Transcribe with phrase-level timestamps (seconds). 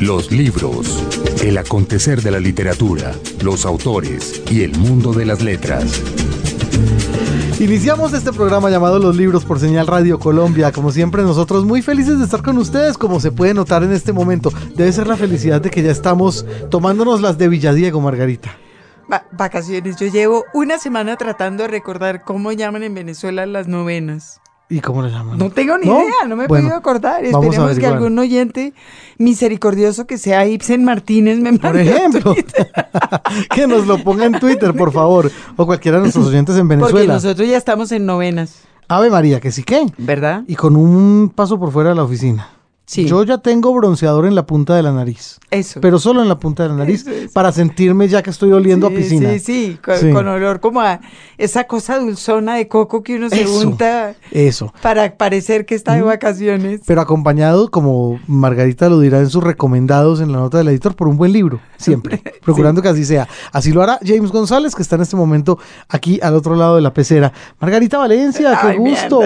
[0.00, 1.02] Los libros,
[1.42, 3.12] el acontecer de la literatura,
[3.42, 6.02] los autores y el mundo de las letras.
[7.58, 10.72] Iniciamos este programa llamado Los Libros por Señal Radio Colombia.
[10.72, 14.12] Como siempre, nosotros muy felices de estar con ustedes, como se puede notar en este
[14.12, 14.52] momento.
[14.74, 18.58] Debe ser la felicidad de que ya estamos tomándonos las de Villadiego, Margarita.
[19.32, 19.96] vacaciones.
[19.96, 24.40] Yo llevo una semana tratando de recordar cómo llaman en Venezuela las novenas.
[24.70, 25.38] ¿Y cómo lo llaman?
[25.38, 27.24] No tengo ni idea, no me he podido acordar.
[27.24, 28.72] Esperemos que algún oyente
[29.18, 32.34] misericordioso que sea Ibsen Martínez me mande Por ejemplo,
[33.54, 36.92] que nos lo ponga en Twitter, por favor, o cualquiera de nuestros oyentes en Venezuela.
[36.92, 38.62] Porque nosotros ya estamos en novenas.
[38.88, 39.86] Ave María, que sí que.
[39.98, 40.44] ¿Verdad?
[40.46, 42.48] Y con un paso por fuera de la oficina.
[42.86, 45.38] Yo ya tengo bronceador en la punta de la nariz.
[45.50, 45.80] Eso.
[45.80, 48.90] Pero solo en la punta de la nariz para sentirme ya que estoy oliendo a
[48.90, 49.32] piscina.
[49.32, 49.78] Sí, sí,
[50.12, 51.00] con, olor como a
[51.38, 54.14] esa cosa dulzona de coco que uno se unta.
[54.30, 54.72] Eso.
[54.82, 56.82] Para parecer que está de vacaciones.
[56.86, 61.08] Pero acompañado, como Margarita lo dirá en sus recomendados en la nota del editor, por
[61.08, 62.22] un buen libro, siempre.
[62.44, 63.26] procurando que así sea.
[63.52, 66.82] Así lo hará James González, que está en este momento aquí al otro lado de
[66.82, 67.32] la pecera.
[67.60, 69.20] Margarita Valencia, qué gusto.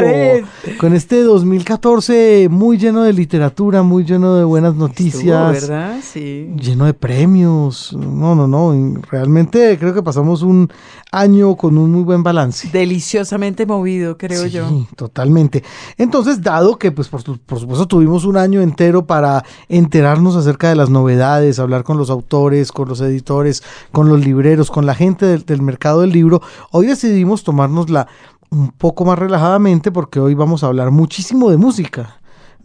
[0.79, 3.48] Con este 2014 muy lleno de literatura
[3.83, 5.53] muy lleno de buenas noticias.
[5.53, 5.97] ¿verdad?
[6.03, 6.53] Sí.
[6.61, 7.93] Lleno de premios.
[7.93, 9.01] No, no, no.
[9.11, 10.71] Realmente creo que pasamos un
[11.11, 12.69] año con un muy buen balance.
[12.73, 14.87] Deliciosamente movido, creo sí, yo.
[14.97, 15.63] totalmente.
[15.97, 20.91] Entonces, dado que, pues, por, supuesto, tuvimos un año entero para enterarnos acerca de las
[20.91, 23.63] novedades, hablar con los autores, con los editores,
[23.93, 28.09] con los libreros, con la gente del, del mercado del libro, hoy decidimos tomárnosla
[28.51, 32.19] un poco más relajadamente porque hoy vamos a hablar muchísimo de música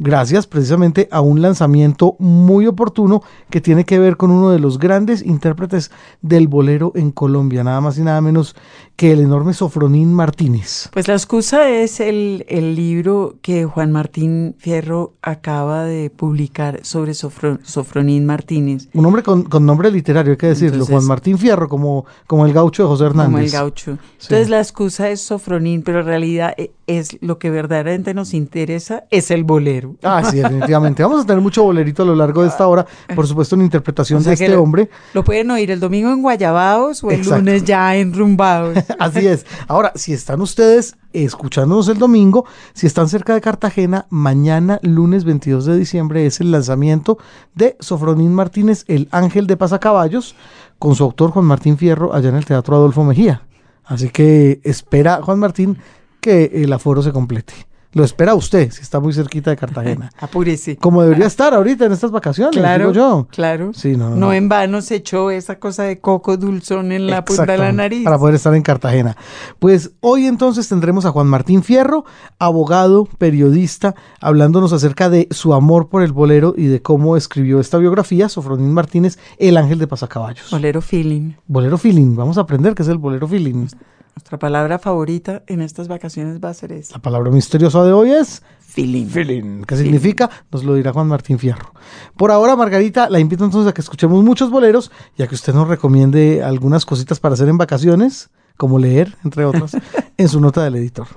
[0.04, 4.78] gracias precisamente a un lanzamiento muy oportuno que tiene que ver con uno de los
[4.78, 8.56] grandes intérpretes del bolero en Colombia, nada más y nada menos
[8.96, 10.90] que el enorme Sofronín Martínez.
[10.94, 12.44] Pues la excusa es el,
[12.76, 18.90] libro que Juan Martín Fierro acaba de publicar sobre Sofronín Martínez.
[18.94, 22.84] Un hombre con, nombre literario, hay que decirlo, Juan Martín Fierro, como, como el gaucho
[22.84, 23.32] de José Hernández.
[23.32, 23.98] Como el gaucho.
[24.22, 29.06] Entonces la excusa es Sofronín, pero en realidad eh, es lo que verdaderamente nos interesa,
[29.10, 29.93] es el bolero.
[30.02, 31.04] Ah, sí, definitivamente.
[31.04, 34.24] Vamos a tener mucho bolerito a lo largo de esta hora, por supuesto, en interpretación
[34.24, 34.90] de este hombre.
[35.14, 38.78] Lo pueden oír el domingo en Guayabados o el lunes ya en Rumbados.
[39.00, 39.46] Así es.
[39.68, 45.66] Ahora, si están ustedes escuchándonos el domingo, si están cerca de Cartagena, mañana, lunes 22
[45.66, 47.18] de diciembre, es el lanzamiento
[47.54, 50.36] de Sofronín Martínez, El Ángel de Pasacaballos,
[50.80, 53.44] con su autor Juan Martín Fierro, allá en el Teatro Adolfo Mejía.
[53.86, 55.78] Así que espera, Juan Martín,
[56.20, 57.54] que el aforo se complete.
[57.94, 60.12] Lo espera usted, si está muy cerquita de Cartagena.
[60.20, 60.78] Apúrese.
[60.78, 63.28] Como debería estar ahorita en estas vacaciones, claro, digo yo.
[63.32, 63.72] Claro.
[63.74, 67.46] Sí, no, no, en vano se echó esa cosa de coco dulzón en la punta
[67.46, 68.04] de la nariz.
[68.04, 69.16] Para poder estar en Cartagena.
[69.60, 72.06] Pues hoy entonces tendremos a Juan Martín Fierro,
[72.40, 77.78] abogado, periodista, hablándonos acerca de su amor por el bolero y de cómo escribió esta
[77.78, 80.50] biografía, Sofronín Martínez, El Ángel de Pasacaballos.
[80.50, 81.34] Bolero feeling.
[81.48, 82.16] Bolero feeling.
[82.16, 83.68] Vamos a aprender qué es el bolero feeling.
[84.16, 86.96] Nuestra palabra favorita en estas vacaciones va a ser esa.
[86.96, 89.08] La palabra misteriosa de hoy es feeling.
[89.08, 89.64] Feeling.
[89.64, 90.30] ¿Qué significa?
[90.52, 91.74] Nos lo dirá Juan Martín Fierro.
[92.18, 95.68] Por ahora, Margarita, la invito entonces a que escuchemos muchos boleros, ya que usted nos
[95.68, 99.78] recomiende algunas cositas para hacer en vacaciones, como leer, entre otras,
[100.18, 101.08] en su nota del editor.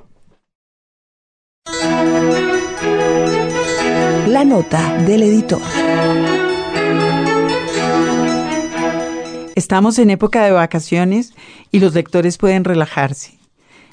[4.27, 5.61] La nota del editor.
[9.57, 11.33] Estamos en época de vacaciones
[11.73, 13.39] y los lectores pueden relajarse.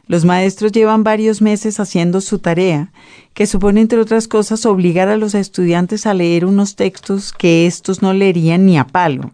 [0.07, 2.91] Los maestros llevan varios meses haciendo su tarea,
[3.33, 8.01] que supone, entre otras cosas, obligar a los estudiantes a leer unos textos que estos
[8.01, 9.31] no leerían ni a palo.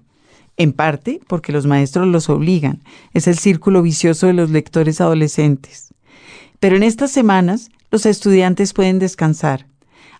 [0.55, 2.83] En parte porque los maestros los obligan.
[3.15, 5.95] Es el círculo vicioso de los lectores adolescentes.
[6.59, 9.65] Pero en estas semanas, los estudiantes pueden descansar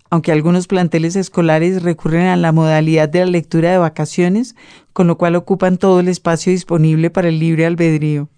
[0.09, 4.55] aunque algunos planteles escolares recurren a la modalidad de la lectura de vacaciones,
[4.91, 8.29] con lo cual ocupan todo el espacio disponible para el libre albedrío.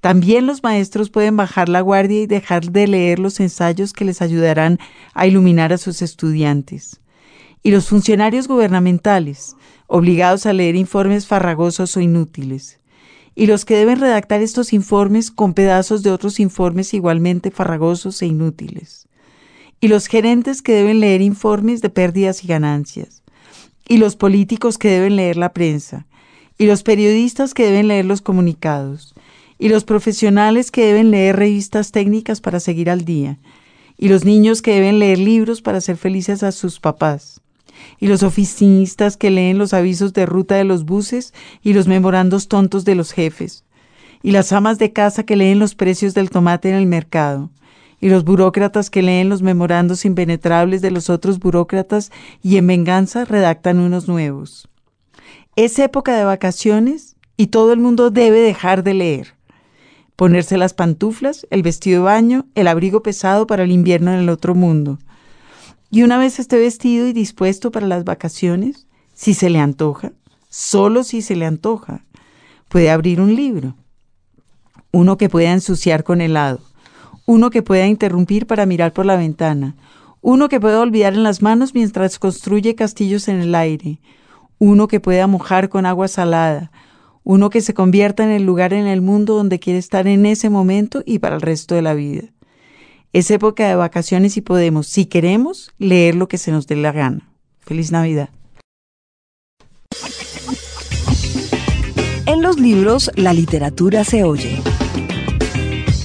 [0.00, 4.22] También los maestros pueden bajar la guardia y dejar de leer los ensayos que les
[4.22, 4.78] ayudarán
[5.14, 7.00] a iluminar a sus estudiantes.
[7.62, 9.56] Y los funcionarios gubernamentales,
[9.86, 12.80] obligados a leer informes farragosos o inútiles.
[13.34, 18.26] Y los que deben redactar estos informes con pedazos de otros informes igualmente farragosos e
[18.26, 19.09] inútiles
[19.80, 23.22] y los gerentes que deben leer informes de pérdidas y ganancias,
[23.88, 26.06] y los políticos que deben leer la prensa,
[26.58, 29.14] y los periodistas que deben leer los comunicados,
[29.58, 33.38] y los profesionales que deben leer revistas técnicas para seguir al día,
[33.96, 37.40] y los niños que deben leer libros para ser felices a sus papás,
[37.98, 41.32] y los oficinistas que leen los avisos de ruta de los buses
[41.62, 43.64] y los memorandos tontos de los jefes,
[44.22, 47.50] y las amas de casa que leen los precios del tomate en el mercado,
[48.00, 52.10] y los burócratas que leen los memorandos impenetrables de los otros burócratas
[52.42, 54.68] y en venganza redactan unos nuevos.
[55.56, 59.34] Es época de vacaciones y todo el mundo debe dejar de leer.
[60.16, 64.28] Ponerse las pantuflas, el vestido de baño, el abrigo pesado para el invierno en el
[64.28, 64.98] otro mundo.
[65.90, 70.12] Y una vez esté vestido y dispuesto para las vacaciones, si se le antoja,
[70.48, 72.04] solo si se le antoja,
[72.68, 73.74] puede abrir un libro.
[74.92, 76.60] Uno que pueda ensuciar con helado,
[77.26, 79.76] uno que pueda interrumpir para mirar por la ventana,
[80.20, 84.00] uno que pueda olvidar en las manos mientras construye castillos en el aire,
[84.58, 86.70] uno que pueda mojar con agua salada,
[87.24, 90.50] uno que se convierta en el lugar en el mundo donde quiere estar en ese
[90.50, 92.22] momento y para el resto de la vida.
[93.12, 96.92] Es época de vacaciones y podemos, si queremos, leer lo que se nos dé la
[96.92, 97.28] gana.
[97.60, 98.30] Feliz Navidad.
[102.26, 104.62] En los libros, la literatura se oye.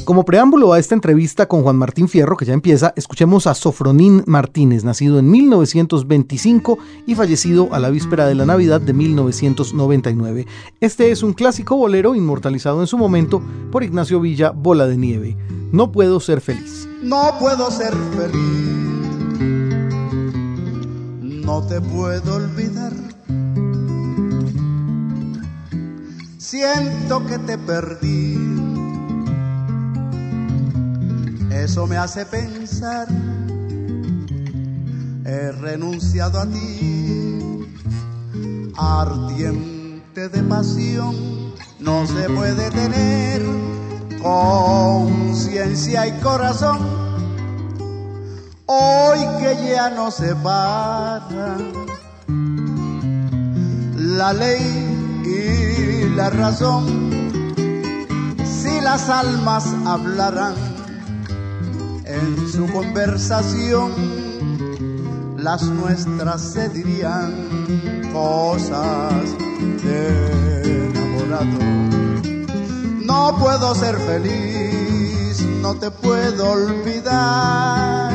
[0.06, 4.24] Como preámbulo a esta entrevista con Juan Martín Fierro, que ya empieza, escuchemos a Sofronín
[4.28, 10.46] Martínez, nacido en 1925 y fallecido a la víspera de la Navidad de 1999.
[10.80, 13.42] Este es un clásico bolero inmortalizado en su momento
[13.72, 15.38] por Ignacio Villa, Bola de Nieve.
[15.72, 16.88] No puedo ser feliz.
[17.02, 18.76] No puedo ser feliz.
[21.20, 22.94] No te puedo olvidar.
[26.38, 28.45] Siento que te perdí
[31.64, 33.08] eso me hace pensar,
[35.26, 37.68] he renunciado a ti,
[38.78, 41.16] ardiente de pasión,
[41.80, 43.42] no se puede tener
[44.22, 46.80] conciencia y corazón.
[48.66, 51.58] Hoy que ya no se para
[53.96, 57.22] la ley y la razón,
[58.44, 60.75] si las almas hablarán
[62.16, 63.92] en su conversación
[65.38, 69.14] las nuestras se dirían cosas
[69.84, 71.60] de enamorado.
[73.06, 78.15] No puedo ser feliz, no te puedo olvidar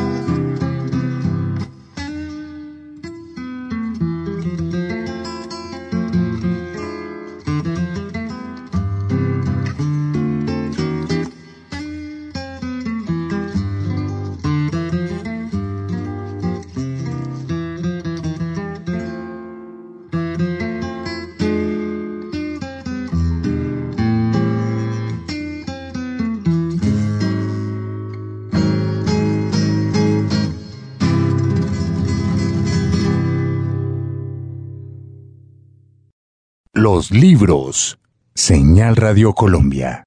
[36.93, 37.97] Los libros.
[38.35, 40.03] Señal Radio Colombia.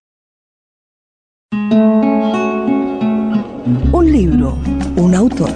[3.90, 4.58] Un libro,
[4.96, 5.48] un autor.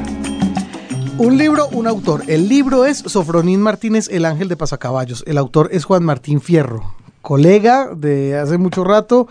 [1.18, 2.22] Un libro, un autor.
[2.28, 5.22] El libro es Sofronín Martínez, El Ángel de Pasacaballos.
[5.26, 9.28] El autor es Juan Martín Fierro, colega de hace mucho rato.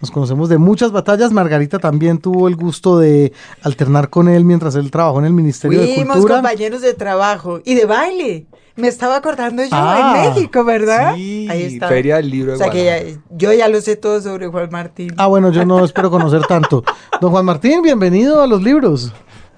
[0.00, 1.32] Nos conocemos de muchas batallas.
[1.32, 3.32] Margarita también tuvo el gusto de
[3.62, 6.36] alternar con él mientras él trabajó en el Ministerio de Fuimos Cultura.
[6.36, 8.46] compañeros de trabajo y de baile.
[8.76, 11.14] Me estaba acordando yo Ah, en México, ¿verdad?
[11.14, 11.88] Sí, Ahí está.
[11.88, 14.68] Feria del Libro de O sea que ya- yo ya lo sé todo sobre Juan
[14.70, 15.14] Martín.
[15.16, 16.84] Ah, bueno, yo no espero conocer tanto.
[17.22, 19.14] Don Juan Martín, bienvenido a los libros.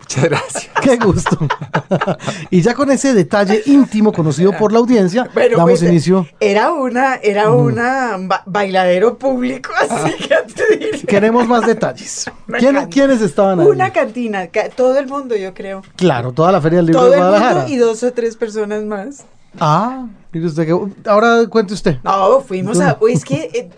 [0.08, 0.68] Muchas gracias.
[0.80, 1.36] Qué gusto.
[2.50, 6.26] y ya con ese detalle íntimo conocido por la audiencia, Bueno, damos pues, inicio.
[6.40, 11.00] Era una, era una ba- bailadero público, así que te diré.
[11.02, 12.24] Queremos más detalles.
[12.48, 13.66] Una ¿Quién- can- ¿Quiénes estaban ahí?
[13.66, 15.82] Una cantina, ca- todo el mundo, yo creo.
[15.96, 17.54] Claro, toda la Feria del Libro Todo de el Guadalajara.
[17.60, 19.24] mundo y dos o tres personas más.
[19.60, 20.06] Ah.
[21.06, 21.98] Ahora cuente usted.
[22.04, 22.98] No, fuimos a...
[23.08, 23.70] Es que eh,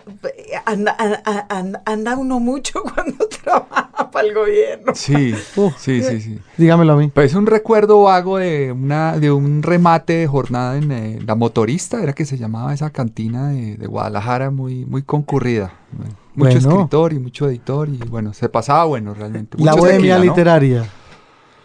[0.65, 4.91] anda, anda- anda- anda uno mucho cuando trabaja para el gobierno.
[4.95, 5.69] Sí, Uh.
[5.77, 6.39] sí, sí, sí.
[6.57, 7.07] Dígamelo a mí.
[7.13, 12.01] Pues un recuerdo vago de una de un remate de jornada en eh, la motorista,
[12.03, 15.71] era que se llamaba esa cantina de, de Guadalajara muy muy concurrida.
[15.93, 16.57] Mucho Bueno.
[16.59, 19.57] escritor y mucho editor y bueno, se pasaba bueno realmente.
[19.59, 20.83] La bohemia literaria.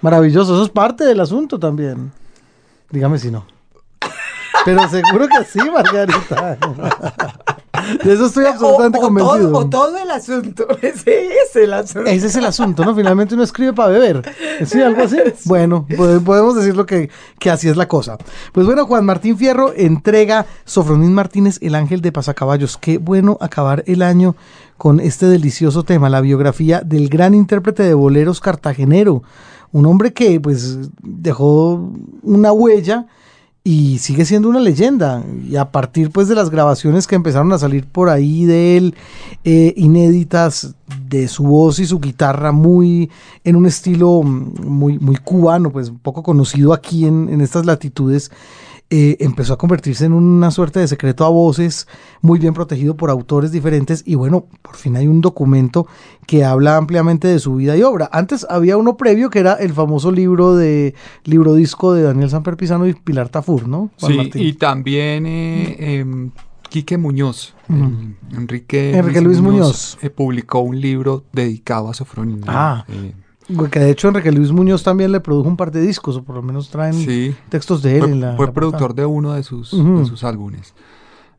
[0.01, 2.13] Maravilloso, eso es parte del asunto también.
[2.91, 3.47] Dígame si no.
[4.67, 6.59] Pero seguro que sí, Margarita.
[8.05, 9.49] De eso estoy absolutamente O- o convencido.
[9.51, 10.67] Todo, o todo el asunto.
[10.83, 12.11] Ese es el asunto.
[12.11, 12.95] Ese es el asunto, ¿no?
[12.97, 14.23] Finalmente uno escribe para beber.
[14.67, 14.81] ¿Sí?
[14.83, 15.17] Algo así.
[15.45, 18.17] Bueno, pode- podemos decirlo que, que así es la cosa.
[18.53, 22.77] Pues bueno, Juan Martín Fierro entrega Sofronín Martínez, El Ángel de Pasacaballos.
[22.77, 24.35] Qué bueno acabar el año
[24.77, 29.23] con este delicioso tema, la biografía del gran intérprete de boleros cartagenero.
[29.73, 31.89] Un hombre que pues dejó
[32.23, 33.07] una huella
[33.67, 35.25] y sigue siendo una leyenda.
[35.45, 38.95] Y a partir pues de las grabaciones que empezaron a salir por ahí de él,
[39.43, 40.77] eh, inéditas
[41.09, 43.11] de su voz y su guitarra, muy
[43.43, 48.31] en un estilo mm, muy, muy cubano, pues poco conocido aquí en, en estas latitudes.
[48.89, 51.89] Eh, empezó a convertirse en una suerte de secreto a voces,
[52.23, 55.89] muy bien protegido por autores diferentes y bueno, por fin hay un documento
[56.27, 58.09] que habla ampliamente de su vida y obra.
[58.13, 62.57] Antes había uno previo que era el famoso libro de libro disco de Daniel Samper
[62.57, 63.91] Pizano y Pilar Tafur, ¿no?
[63.99, 64.43] Juan Sí, Martín?
[64.43, 66.31] y también eh, em,
[66.69, 67.55] Quique Muñoz,
[68.33, 69.99] Enrique, Enrique Luis Muñoz.
[70.03, 72.41] eh, publicó un libro dedicado a Sofronín.
[72.47, 72.85] Ah.
[73.71, 76.35] Que de hecho Enrique Luis Muñoz también le produjo un par de discos, o por
[76.37, 78.37] lo menos traen sí, textos de él fue, en la.
[78.37, 79.03] fue la productor portada.
[79.03, 80.75] de uno de sus, de sus álbumes.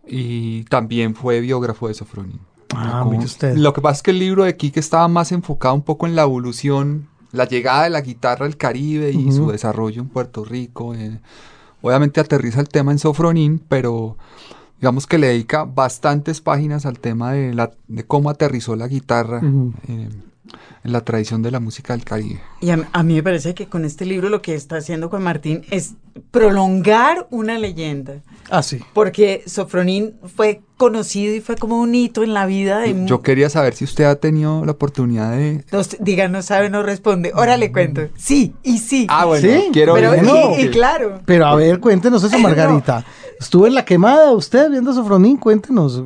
[0.07, 2.39] Y también fue biógrafo de Sofronín.
[2.75, 3.55] Ah, Como- mire usted.
[3.57, 6.15] Lo que pasa es que el libro de Quique estaba más enfocado un poco en
[6.15, 10.93] la evolución, la llegada de la guitarra al Caribe y su desarrollo en Puerto Rico.
[10.95, 11.19] eh.
[11.81, 14.17] Obviamente aterriza el tema en Sofronín, pero
[14.79, 19.41] digamos que le dedica bastantes páginas al tema de, la, de cómo aterrizó la guitarra
[19.87, 20.09] eh,
[20.83, 22.41] en la tradición de la música del Caribe.
[22.61, 25.23] Y a, a mí me parece que con este libro lo que está haciendo Juan
[25.23, 25.93] Martín es
[26.31, 28.21] prolongar una leyenda.
[28.49, 28.79] Ah, sí.
[28.93, 33.05] Porque Sofronín fue conocido y fue como un hito en la vida de...
[33.05, 35.63] Yo quería saber si usted ha tenido la oportunidad de...
[35.71, 37.31] Nos- diga, no sabe, no responde.
[37.35, 38.07] Ahora le cuento.
[38.15, 39.07] Sí, y sí.
[39.09, 39.69] Ah, bueno, ¿Sí?
[39.73, 41.21] quiero Pero, y, y claro.
[41.25, 43.03] Pero a ver, cuéntenos eso, Margarita.
[43.39, 46.01] Estuvo en la quemada usted viendo a Sofronín, cuéntenos.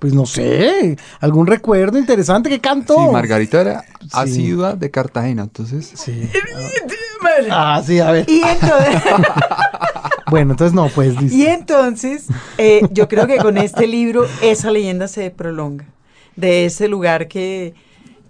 [0.00, 2.96] Pues no sé, algún recuerdo interesante que cantó.
[2.96, 4.08] Sí, Margarita era Sí.
[4.12, 5.92] asidua de Cartagena, entonces...
[5.94, 6.28] Sí.
[7.50, 8.24] Ah, sí, a ver.
[8.28, 9.02] Y entonces,
[10.30, 11.36] Bueno, entonces no, pues listo.
[11.36, 12.26] y entonces
[12.58, 15.84] eh, yo creo que con este libro esa leyenda se prolonga.
[16.36, 17.74] De ese lugar que,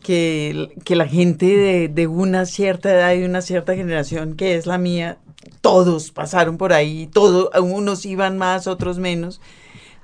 [0.02, 4.56] que, que la gente de, de una cierta edad y de una cierta generación, que
[4.56, 5.18] es la mía,
[5.60, 9.40] todos pasaron por ahí, todos, unos iban más, otros menos.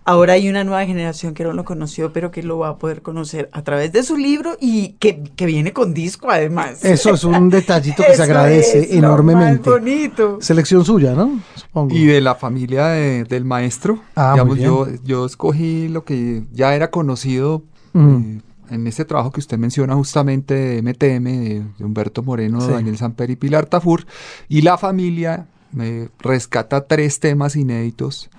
[0.08, 3.02] Ahora hay una nueva generación que no lo conoció, pero que lo va a poder
[3.02, 6.84] conocer a través de su libro y que, que viene con disco además.
[6.84, 9.68] Eso es un detallito que se agradece es lo enormemente.
[9.68, 10.38] más bonito.
[10.40, 11.40] Selección suya, ¿no?
[11.56, 11.92] Supongo.
[11.94, 16.44] Y de la familia de- del maestro, Ah, muy digamos, yo, yo escogí lo que
[16.52, 18.22] ya era conocido Ujú.
[18.24, 22.70] eh, en este trabajo que usted menciona justamente de MTM, de, de Humberto Moreno, Sí.
[22.70, 24.06] Daniel Samper y Pilar Tafur,
[24.48, 25.46] y la familia
[25.80, 28.30] eh, rescata tres temas inéditos,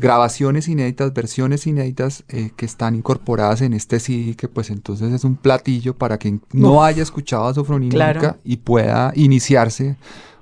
[0.00, 5.22] grabaciones inéditas, versiones inéditas eh, que están incorporadas en este CD, que pues entonces es
[5.24, 6.82] un platillo para quien no Uf.
[6.82, 8.20] haya escuchado a Sofronín Claro.
[8.20, 9.96] nunca y pueda iniciarse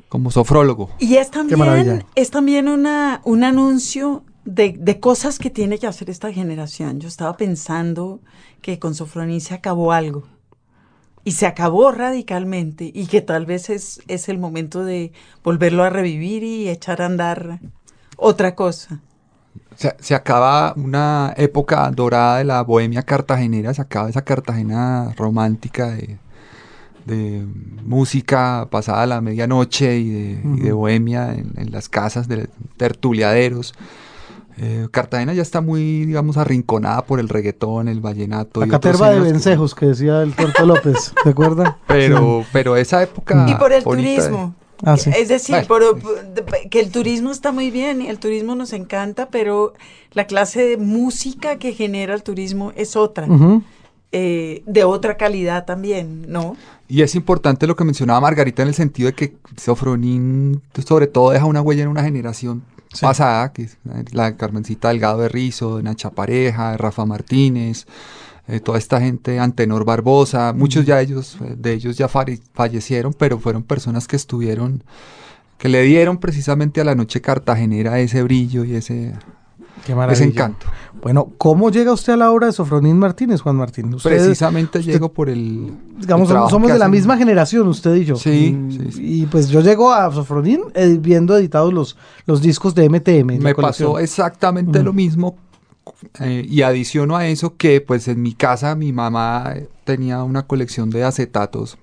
[0.08, 0.88] como sofrólogo.
[0.98, 6.08] Y es también, es también una, un anuncio de, de cosas que tiene que hacer
[6.08, 7.00] esta generación.
[7.00, 8.20] Yo estaba pensando
[8.62, 10.26] que con Sofronín se acabó algo.
[11.24, 12.90] Y se acabó radicalmente.
[12.94, 15.12] Y que tal vez es, es el momento de
[15.44, 17.60] volverlo a revivir y echar a andar
[18.16, 19.02] otra cosa.
[19.76, 25.88] Se, se acaba una época dorada de la bohemia cartagenera, se acaba esa Cartagena romántica
[25.90, 26.18] de,
[27.06, 27.46] de
[27.84, 32.48] música pasada a la medianoche y de, y de bohemia en, en las casas de
[32.76, 33.72] tertuliaderos.
[34.60, 38.58] Eh, Cartagena ya está muy, digamos, arrinconada por el reggaetón, el vallenato.
[38.60, 41.78] La y otros caterva de que- vencejos que decía el Tuerto López, ¿se acuerda?
[41.86, 43.46] Pero, pero esa época.
[43.48, 44.54] y por el de- turismo.
[44.84, 45.10] Ah, sí.
[45.16, 49.28] Es decir, por- por- que el turismo está muy bien y el turismo nos encanta,
[49.28, 49.74] pero
[50.12, 53.26] la clase de música que genera el turismo es otra,
[54.12, 56.56] eh, de otra calidad también, ¿no?
[56.88, 61.30] Y es importante lo que mencionaba Margarita en el sentido de que Sofronín sobre todo
[61.30, 62.62] deja una huella en una generación
[62.94, 63.00] Sí.
[63.04, 63.76] pasada, que es
[64.12, 67.86] la de Carmencita Delgado de Rizo, de Nacha Pareja, de Rafa Martínez,
[68.48, 73.38] eh, toda esta gente, Antenor Barbosa, muchos ya ellos, eh, de ellos ya fallecieron, pero
[73.38, 74.82] fueron personas que estuvieron,
[75.58, 79.14] que le dieron precisamente a la noche cartagenera ese brillo y ese,
[79.86, 80.66] Qué ese encanto.
[81.02, 83.94] Bueno, ¿cómo llega usted a la obra de Sofronín Martínez, Juan Martín?
[83.94, 85.70] Usted, Precisamente usted- llego por el...
[85.98, 88.16] digamos, el somos de la misma generación, usted y yo.
[88.16, 89.00] Sí, Mm, sí, sí.
[89.22, 93.40] Y pues yo llego a Sofronín eh, viendo editados los, los discos de MTM.
[93.42, 95.36] Me pasó exactamente lo mismo
[96.20, 99.54] eh, y adiciono a eso que pues en mi casa mi mamá
[99.84, 101.78] tenía una colección de acetatos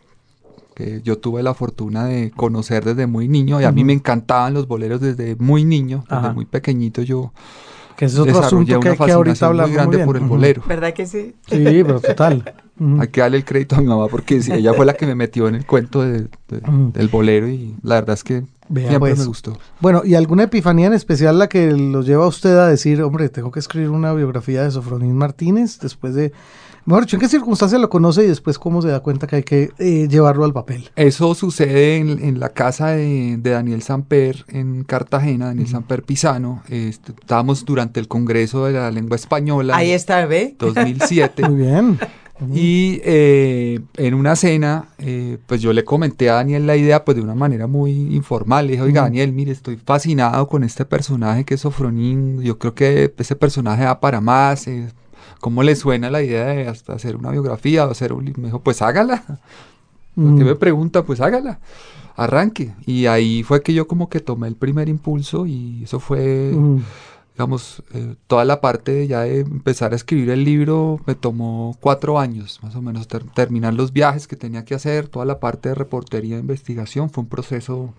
[0.75, 4.53] que yo tuve la fortuna de conocer desde muy niño y a mí me encantaban
[4.53, 7.31] los boleros desde muy niño, desde muy pequeñito yo
[7.95, 10.07] Que ese es otro desarrollé asunto que, una que ahorita fascinación hablamos muy grande bien.
[10.07, 10.63] por el bolero.
[10.67, 11.33] ¿Verdad que sí?
[11.47, 12.53] Sí, pero total.
[13.00, 15.15] Hay que darle el crédito a mi mamá porque sí, ella fue la que me
[15.15, 16.91] metió en el cuento de- de- Ujú.
[16.94, 19.20] del bolero y la verdad es que Vea, siempre pues.
[19.20, 19.58] me gustó.
[19.79, 23.29] Bueno, ¿y alguna epifanía en especial la que lo lleva a usted a decir, hombre,
[23.29, 26.34] tengo que escribir una biografía de Sofronín Martínez después de...
[26.88, 29.44] Mejor dicho, ¿en qué circunstancias lo conoce y después cómo se da cuenta que hay
[29.44, 30.91] que eh, llevarlo al papel?
[30.96, 36.62] Eso sucede en, en la casa de, de Daniel Samper en Cartagena, Daniel Samper Pisano.
[36.70, 40.55] Este, estábamos durante el Congreso de la Lengua Española Ahí está, ¿ve?
[40.60, 41.50] 2007.
[41.50, 41.98] Muy bien.
[42.54, 47.15] Y eh, en una cena, eh, pues yo le comenté a Daniel la idea, pues
[47.15, 48.65] de una manera muy informal.
[48.68, 49.06] Le dije, oiga, Ujú.
[49.08, 52.42] Daniel, mire, estoy fascinado con este personaje que es Sofronín.
[52.42, 54.68] Yo creo que ese personaje da para más.
[54.68, 54.89] eh,
[55.39, 58.42] ¿Cómo le suena la idea de hasta hacer una biografía o hacer un libro?
[58.42, 59.24] Me dijo, pues hágala.
[60.18, 60.38] Mm.
[60.38, 61.04] ¿Qué me pregunta?
[61.04, 61.60] Pues hágala.
[62.15, 62.74] Arranque.
[62.86, 66.77] Y ahí fue que yo como que tomé el primer impulso y eso fue Mm.
[67.36, 71.75] Digamos, eh, toda la parte de ya de empezar a escribir el libro me tomó
[71.82, 75.39] cuatro años, más o menos, ter- terminar los viajes que tenía que hacer, toda la
[75.39, 77.94] parte de reportería e investigación, fue un proceso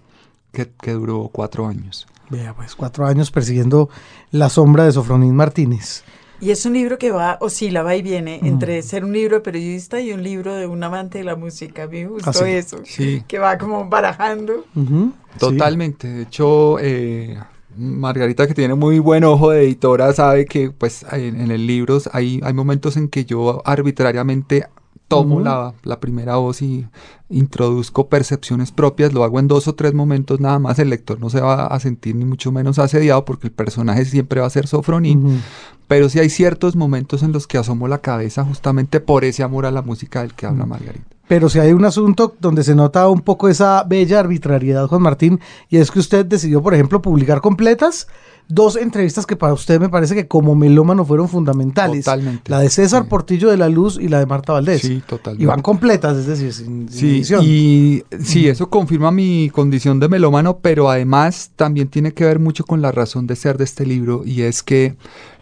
[0.52, 2.06] que, que duró cuatro años.
[2.30, 3.90] Vea, pues cuatro años persiguiendo
[4.30, 6.02] la sombra de Sofronín Martínez.
[6.40, 8.46] Y es un libro que va, oscila, va y viene Mm.
[8.46, 11.84] entre ser un libro de periodista y un libro de un amante de la música.
[11.84, 12.44] A mí me gustó Ah, sí.
[12.46, 12.78] eso.
[12.84, 13.22] Sí.
[13.28, 14.64] Que va como barajando.
[14.74, 15.38] Ujú, sí.
[15.38, 17.38] Totalmente, de hecho, eh,
[17.76, 21.98] Margarita que tiene muy buen ojo de editora sabe que pues en, en el libro
[22.12, 24.66] hay, hay momentos en que yo arbitrariamente
[25.08, 26.86] tomo la, la primera voz y
[27.28, 31.30] introduzco percepciones propias, lo hago en dos o tres momentos nada más, el lector no
[31.30, 34.66] se va a sentir ni mucho menos asediado porque el personaje siempre va a ser
[34.66, 35.42] Sofronín,
[35.86, 39.66] pero sí hay ciertos momentos en los que asomo la cabeza justamente por ese amor
[39.66, 40.68] a la música del que habla Mm.
[40.68, 41.15] Margarita.
[41.28, 45.40] Pero si hay un asunto donde se nota un poco esa bella arbitrariedad, Juan Martín,
[45.68, 48.06] y es que usted decidió, por ejemplo, publicar completas
[48.48, 52.04] dos entrevistas que para usted me parece que como melómano fueron fundamentales.
[52.04, 52.48] Totalmente.
[52.48, 53.08] La de César Sí.
[53.10, 54.82] Portillo de la Luz y la de Marta Valdés.
[54.82, 55.42] Sí, totalmente.
[55.42, 57.40] Y van completas, es decir, sin, sin Sí, edición.
[57.44, 62.62] y sí, eso confirma mi condición de melómano, pero además también tiene que ver mucho
[62.64, 64.94] con la razón de ser de este libro y es que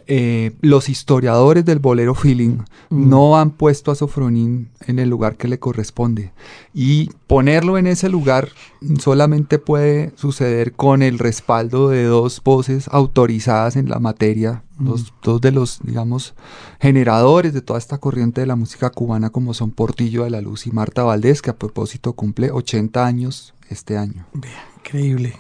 [0.07, 2.59] eh, los historiadores del bolero feeling
[2.91, 3.09] Mm.
[3.09, 6.33] no han puesto a Sofronín en el lugar que le corresponde
[6.75, 8.49] y ponerlo en ese lugar
[9.01, 14.85] solamente puede suceder con el respaldo de dos voces autorizadas en la materia, Mm.
[14.87, 16.35] dos, dos de los, digamos,
[16.81, 20.67] generadores de toda esta corriente de la música cubana como son Portillo de la Luz
[20.67, 24.27] y Marta Valdés, que a propósito cumple 80 años este año.
[24.79, 25.35] Increíble.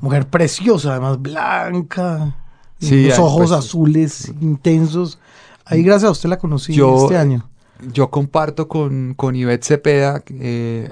[0.00, 2.36] Mujer preciosa, además blanca.
[2.78, 5.18] Sí, ojos pues, azules intensos.
[5.64, 7.48] Ahí gracias a usted la conocí Yo- este año.
[7.92, 10.88] Yo comparto con, con Ivette Cepeda eh,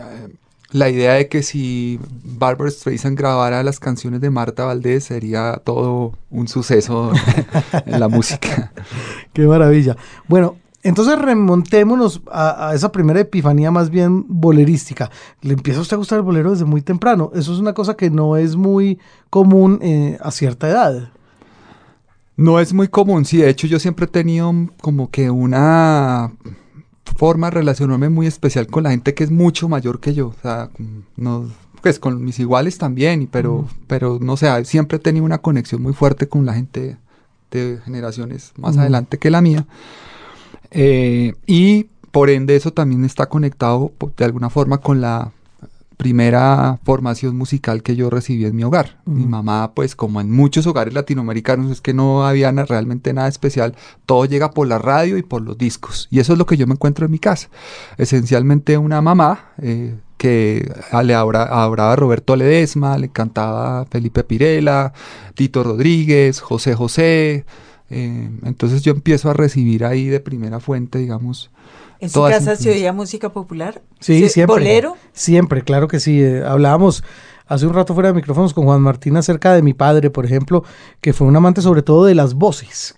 [0.71, 6.13] la idea de que si Barbara Streisand grabara las canciones de Marta Valdés sería todo
[6.31, 7.11] un suceso
[7.87, 8.73] en la música.
[9.33, 9.97] Qué maravilla.
[10.29, 15.11] Bueno, entonces remontémonos a, a esa primera epifanía más bien bolerística.
[15.41, 17.33] Le empieza a usted a gustar el bolero desde muy temprano.
[17.35, 18.99] Eso es una cosa que no es muy
[19.31, 21.11] común eh, a cierta edad.
[22.37, 26.33] No es muy común, sí, de hecho yo siempre he tenido como que una
[27.17, 30.35] forma de relacionarme muy especial con la gente que es mucho mayor que yo, o
[30.43, 30.69] sea,
[31.17, 35.81] no, pues con mis iguales también, pero, pero no sé, siempre he tenido una conexión
[35.83, 36.99] muy fuerte con la gente
[37.51, 39.67] de generaciones más adelante que la mía,
[40.73, 45.33] Eh, y por ende eso también está conectado de alguna forma con la
[45.97, 48.99] primera formación musical que yo recibí en mi hogar.
[49.07, 53.29] Mi mamá, pues como en muchos hogares latinoamericanos, es que no había na- realmente nada
[53.29, 56.09] especial, todo llega por la radio y por los discos.
[56.11, 57.49] Y eso es lo que yo me encuentro en mi casa.
[57.97, 60.71] Esencialmente una mamá eh, que
[61.03, 64.93] le adoraba a Roberto Ledesma, le cantaba Felipe Pirela,
[65.35, 67.45] Tito Rodríguez, José José.
[67.91, 71.51] eh, entonces yo empiezo a recibir ahí de primera fuente, digamos,
[72.01, 73.83] ¿En su casa se oía música popular?
[74.01, 74.55] Sí, ¿Se- siempre.
[74.55, 74.97] ¿Bolero?
[75.13, 76.23] Siempre, claro que sí.
[76.23, 77.03] Eh, hablábamos
[77.47, 80.65] hace un rato fuera de micrófonos con Juan Martín acerca de mi padre, por ejemplo,
[81.01, 82.95] que fue un amante sobre todo de las voces.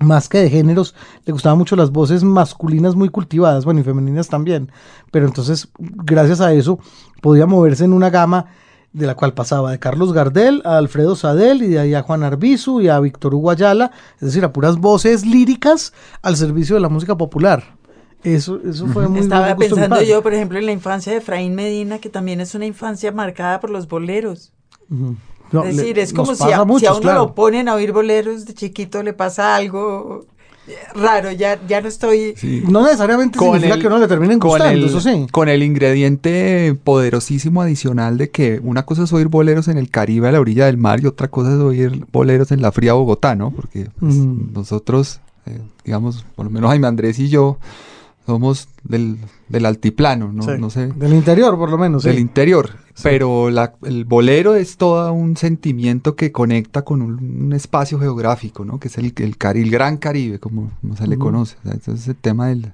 [0.00, 4.28] Más que de géneros, le gustaban mucho las voces masculinas muy cultivadas, bueno, y femeninas
[4.28, 4.72] también.
[5.12, 6.80] Pero entonces, gracias a eso,
[7.20, 8.46] podía moverse en una gama
[8.92, 12.24] de la cual pasaba de Carlos Gardel a Alfredo Sadel y de ahí a Juan
[12.24, 16.80] Arbizu y a Víctor Hugo Ayala, es decir, a puras voces líricas al servicio de
[16.82, 17.76] la música popular.
[18.24, 21.98] Eso, eso fue muy Estaba pensando yo, por ejemplo, en la infancia de Efraín Medina,
[21.98, 24.52] que también es una infancia marcada por los boleros.
[24.88, 27.20] No, es le- decir, es como si a, muchos, si a uno claro.
[27.20, 30.24] lo ponen a oír boleros de chiquito, le pasa algo
[30.68, 32.34] eh, raro, ya, ya no estoy...
[32.36, 32.62] sí.
[32.68, 35.26] No necesariamente significa que uno le terminen con gustando, el, eso sí.
[35.32, 40.28] Con el ingrediente poderosísimo adicional de que una cosa es oír boleros en el Caribe
[40.28, 43.34] a la orilla del mar y otra cosa es oír boleros en la fría Bogotá,
[43.34, 43.50] ¿no?
[43.50, 47.58] Porque pues, nosotros, eh, digamos, por lo menos Jaime Andrés y yo,
[48.26, 50.42] somos del, del altiplano, ¿no?
[50.42, 50.88] Sí, no sé.
[50.88, 52.02] Del interior, por lo menos.
[52.04, 52.20] del sí.
[52.20, 52.70] interior.
[53.02, 58.64] Pero la- el bolero es todo un sentimiento que conecta con un, un espacio geográfico,
[58.64, 58.78] ¿no?
[58.78, 61.56] Que es el, el, Cari- el Gran Caribe, como, como se le conoce.
[61.60, 62.72] O sea, Entonces el tema del...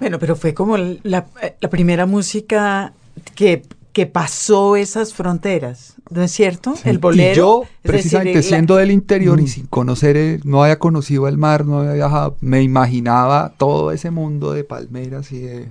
[0.00, 1.26] Bueno, pero fue como la,
[1.60, 2.92] la primera música
[3.36, 6.74] que, que pasó esas fronteras, ¿no es cierto?
[6.84, 7.32] El bolero.
[7.32, 9.48] Y yo, es decir, precisamente la- siendo del interior y Mm.
[9.48, 14.10] sin conocer, el- no había conocido el mar, no había viajado, me imaginaba todo ese
[14.10, 15.68] mundo de palmeras y de,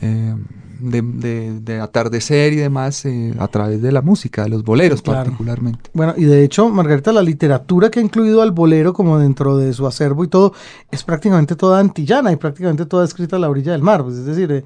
[0.00, 0.34] eh,
[0.80, 5.02] de, de- de atardecer y demás eh, a través de la música, de los boleros
[5.02, 5.24] Claro.
[5.24, 5.90] particularmente.
[5.92, 9.72] Bueno, y de hecho, Margarita, la literatura que ha incluido al bolero como dentro de
[9.74, 10.54] su acervo y todo,
[10.90, 14.02] es prácticamente toda antillana y prácticamente toda escrita a la orilla del mar.
[14.02, 14.64] Pues, es decir, eh,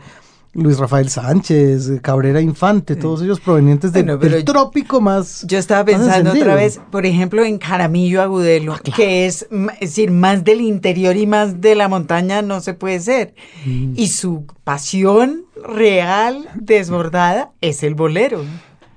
[0.55, 5.45] Luis Rafael Sánchez, Cabrera Infante, todos ellos provenientes de- Bueno, pero del trópico más.
[5.49, 9.49] Yo estaba pensando otra vez, por ejemplo, en Jaramillo Agudelo, que es,
[9.81, 13.35] es decir, más del interior y más de la montaña no se puede ser.
[13.67, 13.95] Mm.
[13.97, 18.41] Y su pasión real, desbordada, es el bolero.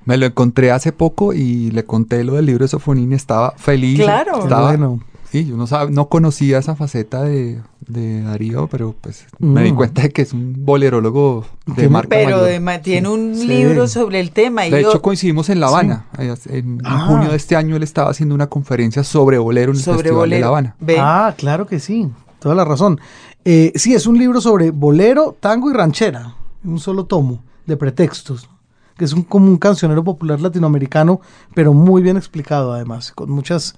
[0.06, 4.00] Me lo encontré hace poco y le conté lo del libro de Sofonini, estaba feliz.
[4.00, 4.44] Claro.
[4.44, 5.02] Estaba, bueno.
[5.32, 9.74] Sí, yo no, sab- no conocía esa faceta de, de Darío, pero pues me di
[9.74, 9.76] Mm.
[9.76, 12.64] cuenta de que es un bolerólogo de marca Pero mayor.
[12.64, 13.46] de tiene un Sí.
[13.48, 14.66] libro sobre el tema.
[14.66, 16.06] y De yo- hecho, coincidimos en La Habana.
[16.18, 17.08] Eh, En, en Ah.
[17.08, 20.30] junio de este año él estaba haciendo una conferencia sobre bolero en el sobre Festival
[20.30, 20.40] de.
[20.40, 20.76] La Habana.
[21.00, 22.08] Ah, claro que sí,
[22.40, 23.00] toda la razón.
[23.44, 28.50] Eh, sí, es un libro sobre bolero, tango y ranchera, un solo tomo de pretextos,
[28.98, 31.20] que es un, como un cancionero popular latinoamericano,
[31.54, 33.76] pero muy bien explicado además, con muchas...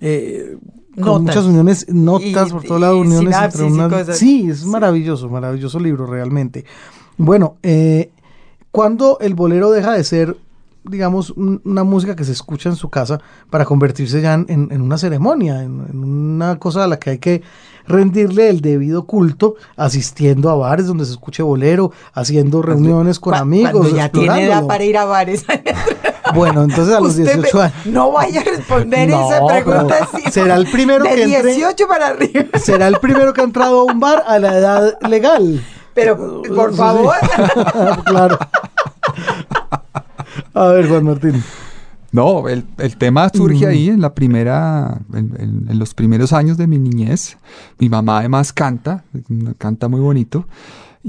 [0.00, 0.56] eh,
[1.00, 4.18] con muchas uniones, notas Y- por todo lado, uniones entre unas...
[4.18, 6.64] Sí, es maravilloso, maravilloso libro realmente.
[7.16, 8.10] Bueno, eh,
[8.70, 10.36] cuando el bolero deja de ser,
[10.84, 14.68] digamos, un- una música que se escucha en su casa para convertirse ya en, en-
[14.70, 17.42] en una ceremonia, en, en una cosa a la que hay que
[17.88, 23.70] rendirle el debido culto, asistiendo a bares donde se escuche bolero, haciendo reuniones con amigos.
[23.72, 25.44] Cuando ya tiene edad para ir a bares.
[26.36, 27.74] Bueno, entonces a los Usted 18 me- años.
[27.86, 30.08] No vaya a responder No, esa pregunta.
[30.12, 32.44] pero será el primero de que entre- 18 para arriba.
[32.62, 35.64] Será el primero que ha entrado a un bar a la edad legal.
[35.94, 37.14] Pero, por Sí, favor.
[37.22, 38.00] sí.
[38.04, 38.38] claro.
[40.54, 41.42] A ver, Juan Martín.
[42.12, 46.56] No, el, el tema surge ahí en la primera, en, en- en los primeros años
[46.56, 47.36] de mi niñez.
[47.78, 49.04] Mi mamá además canta,
[49.58, 50.46] canta muy bonito.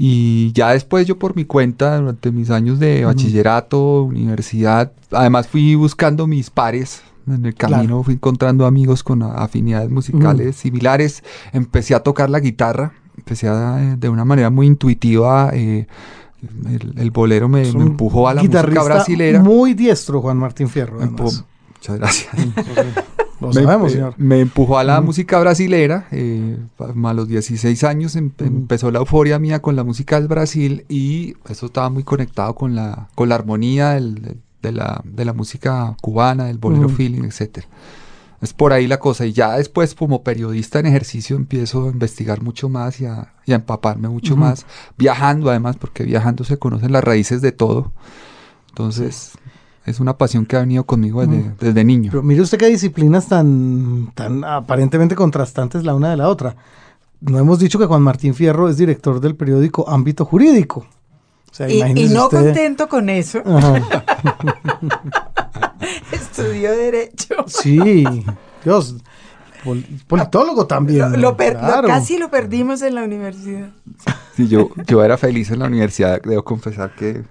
[0.00, 5.74] Y ya después yo por mi cuenta, durante mis años de bachillerato, universidad, además fui
[5.74, 7.02] buscando mis pares.
[7.26, 8.02] En el camino Claro.
[8.04, 11.24] fui encontrando amigos con afinidades musicales similares.
[11.52, 12.92] Empecé a tocar la guitarra.
[13.16, 15.50] Empecé a, eh, de una manera muy intuitiva.
[15.52, 15.88] eh,
[16.66, 19.42] el, el bolero me, empujó a la música brasilera.
[19.42, 20.98] Muy diestro, Juan Martín Fierro.
[21.00, 21.44] Además.
[21.78, 22.34] Muchas gracias.
[23.40, 24.14] Lo me, sabemos, señor.
[24.16, 26.08] me empujó a la música brasilera.
[26.10, 30.84] eh, a los 16 años em- empezó la euforia mía con la música del Brasil
[30.88, 35.24] y eso estaba muy conectado con la, con la armonía del- del- de, la, de
[35.24, 37.68] la música cubana, del bolero feeling, etcétera.
[38.40, 39.24] Es por ahí la cosa.
[39.24, 43.52] Y ya después, como periodista en ejercicio, empiezo a investigar mucho más y a, y
[43.52, 44.66] a empaparme mucho más.
[44.96, 47.92] Viajando, además, porque viajando se conocen las raíces de todo.
[48.70, 49.32] Entonces,
[49.88, 51.50] es una pasión que ha venido conmigo desde, Ujú.
[51.60, 52.10] desde niño.
[52.10, 56.56] Pero mire usted qué disciplinas tan, tan aparentemente contrastantes la una de la otra.
[57.20, 60.86] No hemos dicho que Juan Martín Fierro es director del periódico Ámbito Jurídico.
[61.50, 63.42] O sea, Y, no usted- contento con eso,
[66.12, 67.34] estudió Derecho.
[67.46, 68.04] Sí,
[68.64, 68.96] Dios.
[69.64, 71.12] pol- politólogo también.
[71.12, 71.88] Lo, lo per- lo- claro.
[71.88, 73.70] casi lo perdimos en la universidad.
[74.36, 77.22] Sí, yo, yo era feliz en la universidad, debo confesar que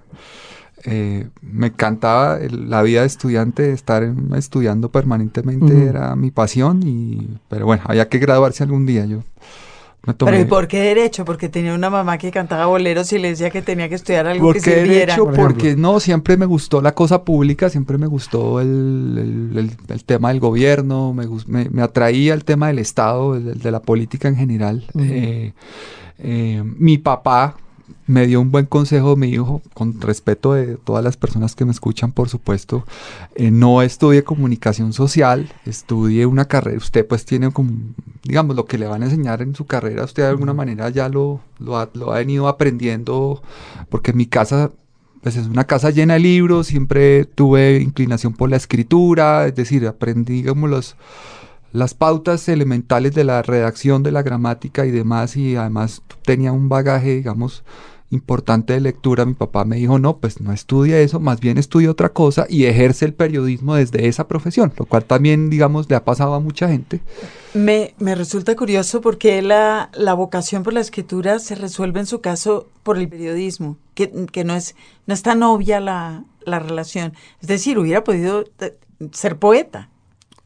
[0.84, 5.88] eh, me encantaba el- la vida de estudiante, estar en- estudiando permanentemente Ujú.
[5.88, 9.06] era mi pasión, y, pero bueno, había que graduarse algún día.
[9.06, 9.24] Yo
[10.06, 10.32] me tomé...
[10.32, 11.26] Pero ¿y por qué Derecho?
[11.26, 14.54] Porque tenía una mamá que cantaba boleros y le decía que tenía que estudiar algo
[14.54, 15.16] que ¿Por qué sirviera.
[15.16, 15.26] derecho?
[15.26, 15.36] Por.
[15.36, 20.30] Porque no, siempre me gustó la cosa pública, siempre me gustó el, el- el- tema
[20.30, 24.36] del gobierno, me, me, me atraía el tema del Estado, el- de, la política en
[24.38, 24.86] general.
[24.94, 25.04] Ujú.
[25.04, 25.54] Eh,
[26.20, 27.58] eh, mi papá
[28.08, 31.72] me dio un buen consejo, me dijo, con respeto de todas las personas que me
[31.72, 32.86] escuchan, por supuesto,
[33.36, 37.72] eh, no estudie comunicación social, estudie una carrera, usted pues tiene como,
[38.24, 41.10] digamos, lo que le van a enseñar en su carrera, usted de alguna manera ya
[41.10, 43.44] lo, lo, ha, lo ha venido aprendiendo,
[43.90, 44.72] porque en mi casa
[45.22, 49.86] pues es una casa llena de libros, siempre tuve inclinación por la escritura, es decir,
[49.86, 50.96] aprendí, digamos, los,
[51.74, 56.70] las pautas elementales de la redacción, de la gramática y demás, y además tenía un
[56.70, 57.64] bagaje, digamos,
[58.10, 61.92] importante de lectura, mi papá me dijo, no, pues no estudie eso, más bien estudia
[61.92, 66.06] otra cosa y ejerce el periodismo desde esa profesión, lo cual también, digamos, le ha
[66.06, 67.02] pasado a mucha gente.
[67.54, 72.22] Me, me resulta curioso porque la, la, vocación por la escritura se resuelve en su
[72.22, 77.14] caso por el periodismo, que, que no, es, no es tan obvia la, la relación.
[77.42, 78.78] Es decir, hubiera podido eh,
[79.12, 79.90] ser poeta.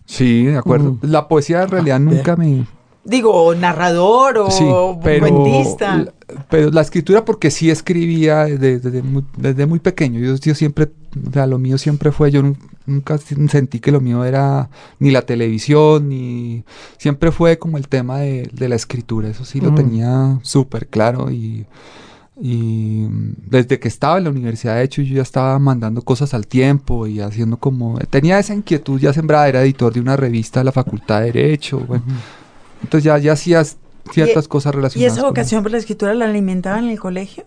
[0.06, 0.93] Sí, de acuerdo.
[0.93, 1.00] Mm.
[1.04, 2.65] La poesía en realidad Ah, nunca me...
[3.04, 4.64] Digo, narrador o Sí,
[5.04, 6.06] pero, cuentista.
[6.50, 10.20] pero la escritura porque sí escribía desde, desde muy, desde muy pequeño.
[10.20, 10.90] Yo, yo siempre,
[11.28, 15.10] o sea, lo mío siempre fue, yo nun- nunca sentí que lo mío era ni
[15.10, 16.64] la televisión, ni...
[17.00, 19.76] Siempre fue como el tema de, de la escritura, eso sí lo Mm.
[19.76, 21.66] tenía súper claro y...
[22.44, 23.06] Y
[23.46, 27.06] desde que estaba en la universidad, de hecho, yo ya estaba mandando cosas al tiempo
[27.06, 28.00] y haciendo como...
[28.10, 31.80] Tenía esa inquietud ya sembrada, era editor de una revista de la Facultad de Derecho,
[31.80, 32.04] bueno.
[32.82, 33.78] Entonces ya, ya hacías
[34.12, 35.13] ciertas cosas ¿Y relacionadas.
[35.13, 37.46] esa con vocación por la escritura la alimentaba en el colegio?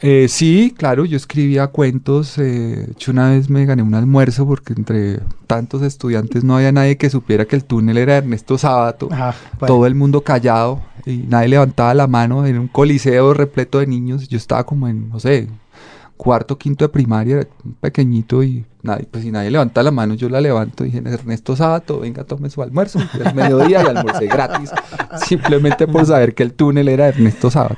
[0.00, 2.36] Eh, sí, claro, yo escribía cuentos.
[2.38, 6.70] eh, de hecho, una vez me gané un almuerzo porque entre tantos estudiantes no había
[6.70, 9.08] nadie que supiera que el túnel era Ernesto Sábato.
[9.10, 9.74] Ah, bueno.
[9.74, 14.28] Todo el mundo callado y nadie levantaba la mano en un coliseo repleto de niños.
[14.28, 15.48] Yo estaba como en, no sé,
[16.18, 17.48] cuarto, quinto de primaria, era
[17.80, 21.54] pequeñito y nadie, pues si nadie levanta la mano, yo la levanto y dije, Ernesto
[21.56, 22.98] Sábato, venga, tome su almuerzo.
[23.18, 24.70] Y al mediodía y almorcé gratis,
[25.26, 27.76] simplemente por saber que el túnel era Ernesto Sábato.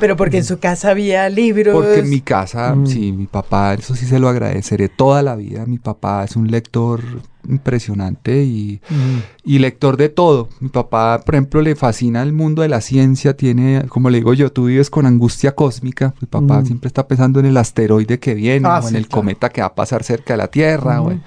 [0.00, 1.74] Pero porque en su casa había libros.
[1.74, 2.86] Porque en mi casa, Mm.
[2.86, 5.64] sí, mi papá, eso sí se lo agradeceré toda la vida.
[5.66, 7.00] Mi papá es un lector
[7.48, 9.18] impresionante y, Mm.
[9.44, 10.48] y lector de todo.
[10.60, 13.36] Mi papá, por ejemplo, le fascina el mundo de la ciencia.
[13.36, 16.14] Tiene, como le digo yo, tú vives con angustia cósmica.
[16.20, 16.66] Mi papá Mm.
[16.66, 19.20] siempre está pensando en el asteroide que viene Ah, o en sí, el claro.
[19.20, 20.96] cometa que va a pasar cerca de la Tierra.
[20.96, 21.22] en-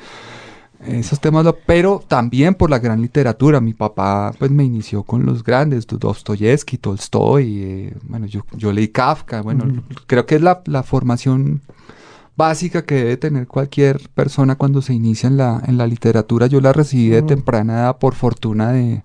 [0.88, 3.60] esos temas, pero también por la gran literatura.
[3.60, 8.72] Mi papá pues me inició con los grandes, Do- Dostoyevsky, Tolstoy, eh, bueno, yo, yo
[8.72, 9.64] leí Kafka, bueno,
[10.06, 11.62] creo que es la, la formación
[12.38, 16.46] básica que debe tener cualquier persona cuando se inicia en la, en la literatura.
[16.48, 19.02] Yo la recibí de temprana edad por fortuna de,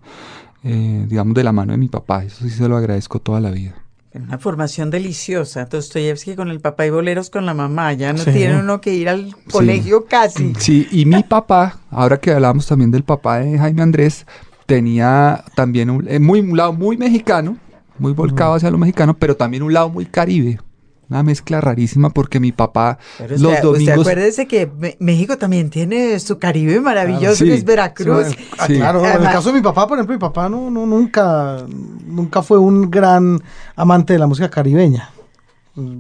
[0.64, 2.24] eh, digamos, de la mano de mi papá.
[2.24, 3.74] Eso sí se lo agradezco toda la vida.
[4.12, 5.66] Una formación deliciosa.
[5.66, 7.92] Dostoyevsky con el papá y boleros con la mamá.
[7.92, 8.32] Ya no Sí.
[8.32, 10.52] tiene uno que ir al colegio casi.
[10.58, 14.26] Sí, y mi papá, ahora que hablamos también del papá de Jaime Andrés,
[14.66, 17.56] tenía también un, eh, muy, un lado muy mexicano,
[17.98, 20.58] muy volcado hacia lo mexicano, pero también un lado muy caribe.
[21.10, 23.98] Una mezcla rarísima porque mi papá Pero los usted, usted domingos...
[24.06, 24.70] acuérdese que
[25.00, 27.46] México también tiene su Caribe maravilloso, sí.
[27.46, 28.28] que es Veracruz.
[28.28, 28.76] Sí, ah, Sí.
[28.76, 31.64] claro, en el caso de mi papá, por ejemplo, mi papá no, no, nunca,
[32.06, 33.40] nunca fue un gran
[33.74, 35.10] amante de la música caribeña,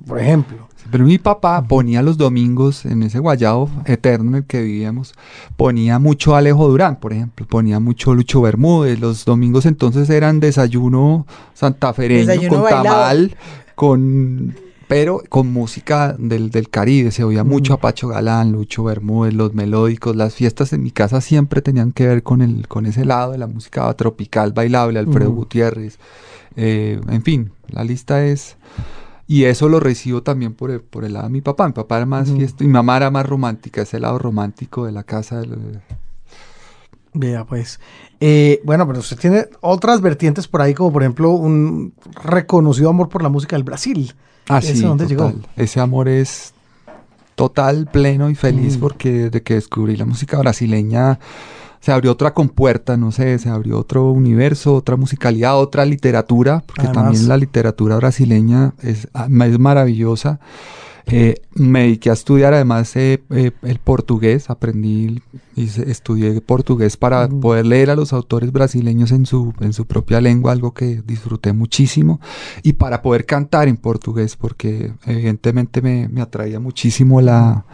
[0.06, 0.68] por ejemplo.
[0.90, 5.14] Pero mi papá ponía los domingos en ese guayabo eterno en el que vivíamos,
[5.56, 8.98] ponía mucho Alejo Durán, por ejemplo, ponía mucho Lucho Bermúdez.
[8.98, 12.84] Los domingos entonces eran desayuno santafereño Desayuno con bailado.
[12.84, 13.36] tamal,
[13.74, 14.54] con
[14.90, 17.10] pero con música del, del Caribe.
[17.12, 20.16] Se oía mucho a Pacho Galán, Lucho Bermúdez, los melódicos.
[20.16, 23.38] Las fiestas en mi casa siempre tenían que ver con el con ese lado de
[23.38, 25.38] la música tropical, bailable, Alfredo Ujú.
[25.40, 25.98] Gutiérrez.
[26.56, 28.56] eh, en fin, la lista es
[29.28, 31.66] y eso lo recibo también por el, por el lado de mi papá.
[31.68, 35.04] Mi papá era más fiesta, mi mamá era más romántica, ese lado romántico de la
[35.04, 35.40] casa.
[35.40, 35.80] del-
[37.12, 37.80] Vea, pues.
[38.20, 43.08] Eh, bueno, pero usted tiene otras vertientes por ahí, como por ejemplo un reconocido amor
[43.08, 44.14] por la música del Brasil.
[44.50, 45.32] Ah, ¿Ese sí, dónde llegó?
[45.56, 46.52] Ese amor es
[47.34, 48.80] total, pleno y feliz Mm.
[48.80, 51.18] porque desde que descubrí la música brasileña
[51.80, 56.82] se abrió otra compuerta, no sé, se abrió otro universo, otra musicalidad, otra literatura, porque
[56.82, 60.40] Además- también la literatura brasileña es, ah, es maravillosa.
[61.06, 65.22] Eh, me dediqué a estudiar además eh, eh, el portugués, aprendí
[65.56, 70.20] y estudié portugués para poder leer a los autores brasileños en su, en su propia
[70.20, 72.20] lengua, algo que disfruté muchísimo,
[72.62, 77.64] y para poder cantar en portugués, porque evidentemente me, me atraía muchísimo la,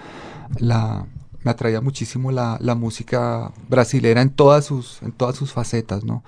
[0.59, 1.07] la
[1.45, 6.25] me atraía muchísimo la, la música brasilera en todas sus, en todas sus facetas, ¿no?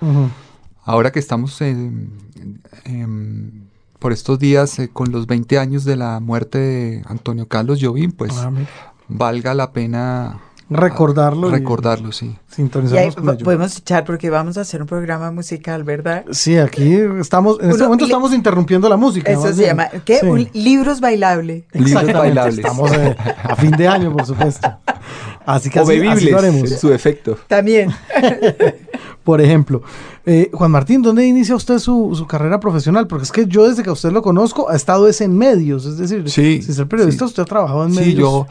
[0.85, 2.11] Ahora que estamos en-
[2.85, 3.68] en-
[3.99, 8.11] por estos días eh, con los 20 años de la muerte de Antonio Carlos Jobim,
[8.11, 8.51] pues Ah,
[9.07, 10.39] valga la pena
[10.71, 11.49] Recordarlo.
[11.49, 12.25] y recordarlo, sí.
[12.27, 13.43] Y ahí Sintonizarnos con ello.
[13.43, 16.25] podemos echar porque vamos a hacer un programa musical, ¿verdad?
[16.31, 19.31] Sí, aquí estamos, en este momento estamos interrumpiendo la música.
[19.31, 19.67] Eso se bien.
[19.69, 20.19] llama, ¿qué?
[20.19, 20.27] Sí.
[20.27, 21.65] Un- libros bailable.
[21.73, 22.57] Libros Exactamente, bailables.
[22.59, 24.67] Estamos eh, a fin de año, por supuesto.
[25.45, 26.71] Así que O así, así bebibles, lo haremos.
[26.71, 27.37] en su efecto.
[27.47, 27.89] También.
[29.29, 29.83] Por ejemplo,
[30.25, 33.05] eh, Juan Martín, ¿dónde inicia usted su, su carrera profesional?
[33.05, 35.85] Porque es que yo desde que a usted lo conozco ha estado es en medios,
[35.85, 37.29] es decir, Sí, sin ser periodista sí.
[37.29, 38.17] usted ha trabajado en Sí, medios.
[38.17, 38.47] yo,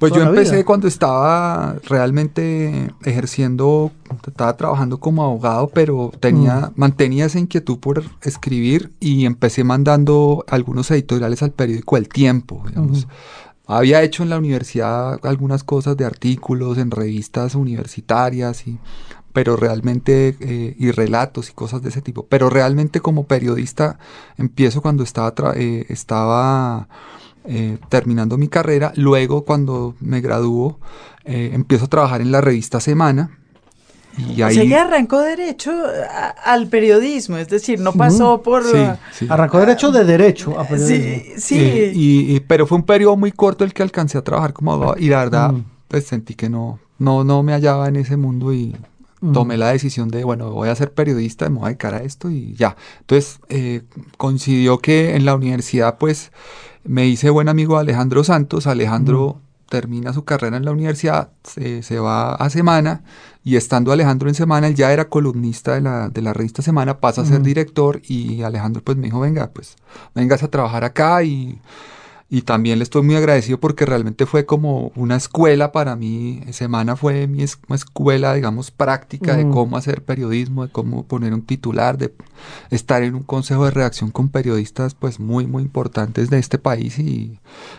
[0.00, 0.64] Pues yo empecé vida.
[0.64, 3.92] cuando estaba realmente ejerciendo,
[4.26, 10.90] estaba trabajando como abogado, pero tenía, mantenía esa inquietud por escribir y empecé mandando algunos
[10.90, 13.06] editoriales al periódico El Tiempo, digamos.
[13.66, 18.80] Había hecho en la universidad algunas cosas de artículos en revistas universitarias y
[19.32, 22.26] pero realmente eh, y relatos y cosas de ese tipo.
[22.28, 23.98] Pero realmente como periodista
[24.36, 26.88] empiezo cuando estaba tra- eh, estaba
[27.44, 28.92] eh, terminando mi carrera.
[28.96, 30.78] Luego cuando me gradúo
[31.24, 33.36] eh, empiezo a trabajar en la revista Semana
[34.18, 38.64] y O ahí sea que arrancó derecho a- al periodismo, es decir, no pasó por...
[38.64, 39.26] sí, sí.
[39.30, 41.22] Arrancó derecho de derecho a periodismo.
[41.36, 41.58] Sí, sí.
[41.60, 44.72] Eh, y, y- pero fue un periodo muy corto el que alcancé a trabajar como
[44.72, 45.64] abogado y la verdad Mm.
[45.86, 48.74] pues sentí que no, no, no me hallaba en ese mundo y.
[49.32, 52.30] tomé la decisión de, bueno, voy a ser periodista, me voy a dedicar a esto
[52.30, 52.76] y ya.
[53.00, 53.82] Entonces eh,
[54.16, 56.32] coincidió que en la universidad pues
[56.84, 61.82] me hice buen amigo de Alejandro Santos, Alejandro termina su carrera en la universidad, se,
[61.82, 63.04] se va a Semana
[63.44, 66.98] y estando Alejandro en Semana, él ya era columnista de la, de la revista Semana,
[66.98, 69.76] pasa a ser director y Alejandro pues me dijo, venga, pues
[70.14, 71.60] vengas a trabajar acá y,
[72.32, 76.94] y también le estoy muy agradecido porque realmente fue como una escuela para mí, Semana
[76.94, 79.52] fue mi es- una escuela, digamos, práctica de Ujú.
[79.52, 82.14] cómo hacer periodismo, de cómo poner un titular, de
[82.70, 86.98] estar en un consejo de redacción con periodistas pues muy, muy importantes de este país
[87.00, 87.38] y,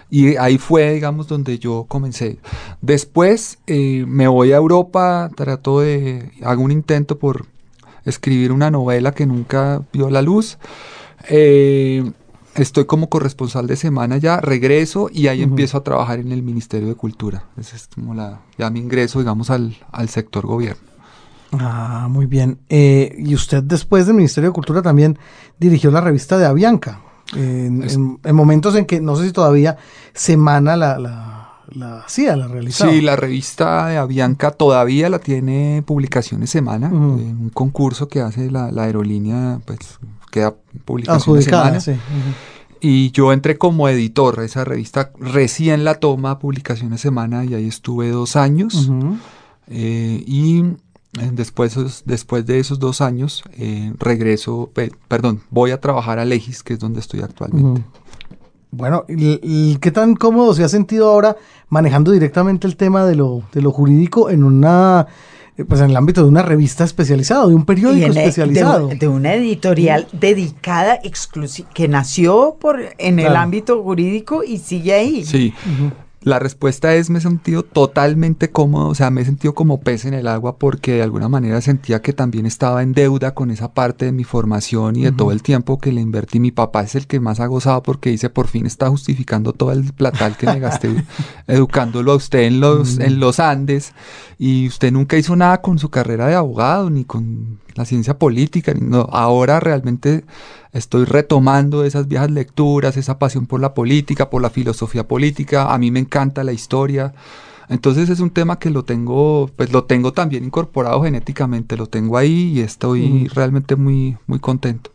[0.09, 2.37] y ahí fue, digamos, donde yo comencé.
[2.81, 7.45] Después eh, me voy a Europa, trato de, hago un intento por
[8.03, 10.57] escribir una novela que nunca vio la luz.
[11.29, 12.11] Eh,
[12.55, 16.87] estoy como corresponsal de semana ya, regreso y ahí empiezo a trabajar en el Ministerio
[16.87, 17.45] de Cultura.
[17.57, 20.81] Ese es como la, ya mi ingreso, digamos, al, al sector gobierno.
[21.53, 22.59] Ah, muy bien.
[22.69, 25.17] Eh, y usted después del Ministerio de Cultura también
[25.59, 27.01] dirigió la revista de Avianca.
[27.35, 29.77] En, Es- en- en momentos en que, no sé si todavía,
[30.13, 32.91] Semana la, la, la hacía, la realizaba.
[32.91, 38.71] Sí, la revista de Avianca todavía la tiene Publicaciones Semana, un concurso que hace la,
[38.71, 39.79] la aerolínea, pues
[40.31, 41.79] queda Publicaciones Adjudicada, Semana.
[41.79, 41.93] sí.
[42.83, 48.09] Y yo entré como editor, esa revista recién la toma Publicaciones Semana y ahí estuve
[48.09, 48.89] dos años.
[49.67, 50.61] Eh, y
[51.19, 56.25] eh, después, después de esos dos años eh, regreso, pe- perdón, voy a trabajar a
[56.25, 57.81] Legis, que es donde estoy actualmente.
[57.81, 57.89] Ujú.
[58.71, 61.35] Bueno, ¿y- y ¿qué tan cómodo se ha sentido ahora
[61.69, 65.07] manejando directamente el tema de lo, de lo jurídico en una
[65.65, 68.87] pues en el ámbito de una revista especializada, de un periódico en- de- especializado?
[68.89, 75.25] De, una editorial dedicada exclusiva, que nació por, en el ámbito jurídico y sigue ahí.
[75.25, 75.53] Sí.
[76.23, 80.05] La respuesta es me he sentido totalmente cómodo, o sea, me he sentido como pez
[80.05, 83.73] en el agua porque de alguna manera sentía que también estaba en deuda con esa
[83.73, 86.39] parte de mi formación y de todo el tiempo que le invertí.
[86.39, 89.71] Mi papá es el que más ha gozado porque dice, por fin está justificando todo
[89.71, 90.89] el platal que me gasté
[91.47, 93.01] educándolo a usted en los, Mm.
[93.01, 93.93] en los Andes
[94.37, 98.73] y usted nunca hizo nada con su carrera de abogado ni con la ciencia política.
[98.79, 99.07] no.
[99.11, 100.23] Ahora realmente
[100.73, 105.73] estoy retomando esas viejas lecturas, esa pasión por la política, por la filosofía política.
[105.73, 107.13] A mí me encanta la historia.
[107.69, 112.17] Entonces es un tema que lo tengo, pues lo tengo también incorporado genéticamente, lo tengo
[112.17, 113.27] ahí y estoy Mm.
[113.33, 114.91] realmente muy, muy contento.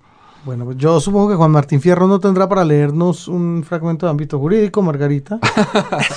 [0.47, 4.11] Bueno, pues yo supongo que Juan Martín Fierro no tendrá para leernos un fragmento de
[4.11, 5.41] ámbito jurídico, Margarita.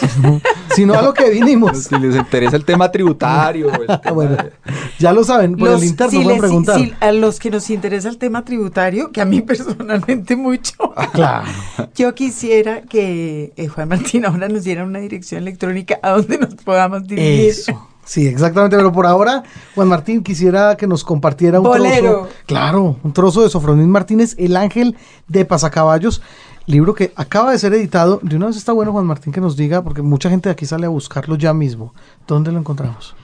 [0.75, 1.79] sino a lo que vinimos.
[1.85, 4.51] Si les interesa el tema tributario, el tema Bueno, de-
[4.99, 6.79] ya lo saben, por Los- el interno si pueden les- preguntar.
[6.79, 10.73] si a los que nos interesa el tema tributario, que a mí personalmente mucho,
[11.13, 11.47] Claro.
[11.95, 16.53] yo quisiera que eh, Juan Martín ahora nos diera una dirección electrónica a donde nos
[16.53, 17.49] podamos dirigir.
[17.49, 17.87] Eso.
[18.09, 19.43] Sí, exactamente, pero por ahora,
[19.75, 22.21] Juan Martín, quisiera que nos compartiera un Bolero.
[22.21, 22.29] trozo.
[22.47, 24.95] Claro, un trozo de Sofronín Martínez, El Ángel
[25.27, 26.23] de Pasacaballos,
[26.65, 28.19] libro que acaba de ser editado.
[28.23, 30.65] De una vez está bueno, Juan Martín, que nos diga, porque mucha gente de aquí
[30.65, 31.93] sale a buscarlo ya mismo.
[32.25, 33.15] ¿Dónde lo encontramos?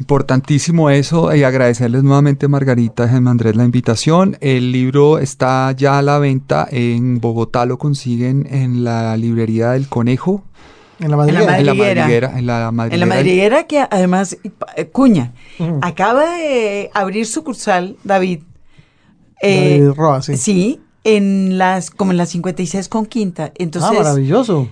[0.00, 4.36] Importantísimo eso y agradecerles nuevamente Margarita y Germán Andrés la invitación.
[4.40, 9.88] El libro está ya a la venta en Bogotá, lo consiguen en la librería del
[9.88, 10.42] Conejo,
[11.04, 11.58] En la madriguera.
[11.58, 12.02] en la Madriguera.
[12.02, 13.06] madriguera, en la En madriguera.
[13.06, 14.36] la madriguera que además,
[14.76, 15.32] eh, Cuña,
[15.82, 18.40] acaba de abrir sucursal, David.
[19.42, 20.36] David Roa, sí.
[20.38, 23.46] Sí, en las, como en las 56 con quinta.
[23.46, 24.68] ah, Entonces, maravilloso.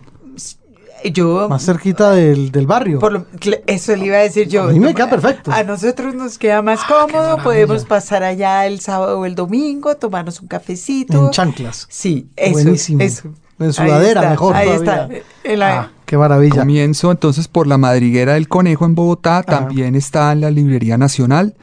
[1.13, 2.99] yo Más cerquita del, del barrio.
[2.99, 4.63] Por lo- cl- eso le iba a decir yo.
[4.65, 5.53] A mí me queda perfecto.
[5.53, 10.41] A nosotros nos queda más cómodo, podemos pasar allá el sábado o el domingo, tomarnos
[10.41, 11.27] un cafecito.
[11.27, 11.87] en chanclas.
[11.91, 12.53] Sí, eso.
[12.53, 13.03] Buenísimo.
[13.03, 13.35] eso.
[13.65, 14.93] En Ahí sudadera, está, mejor Ahí todavía.
[15.07, 15.09] está.
[15.45, 16.61] en la- Ah, qué maravilla.
[16.61, 21.55] Comienzo entonces por la madriguera del Conejo en Bogotá, también está en la Librería Nacional.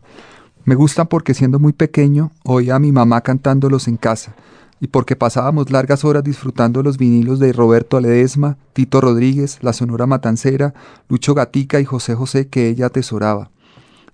[0.64, 4.34] Me gustan porque siendo muy pequeño oía a mi mamá cantándolos en casa
[4.82, 10.06] y porque pasábamos largas horas disfrutando los vinilos de Roberto Ledesma, Tito Rodríguez, La Sonora
[10.06, 10.74] Matancera,
[11.08, 13.52] Lucho Gatica y José José que ella atesoraba.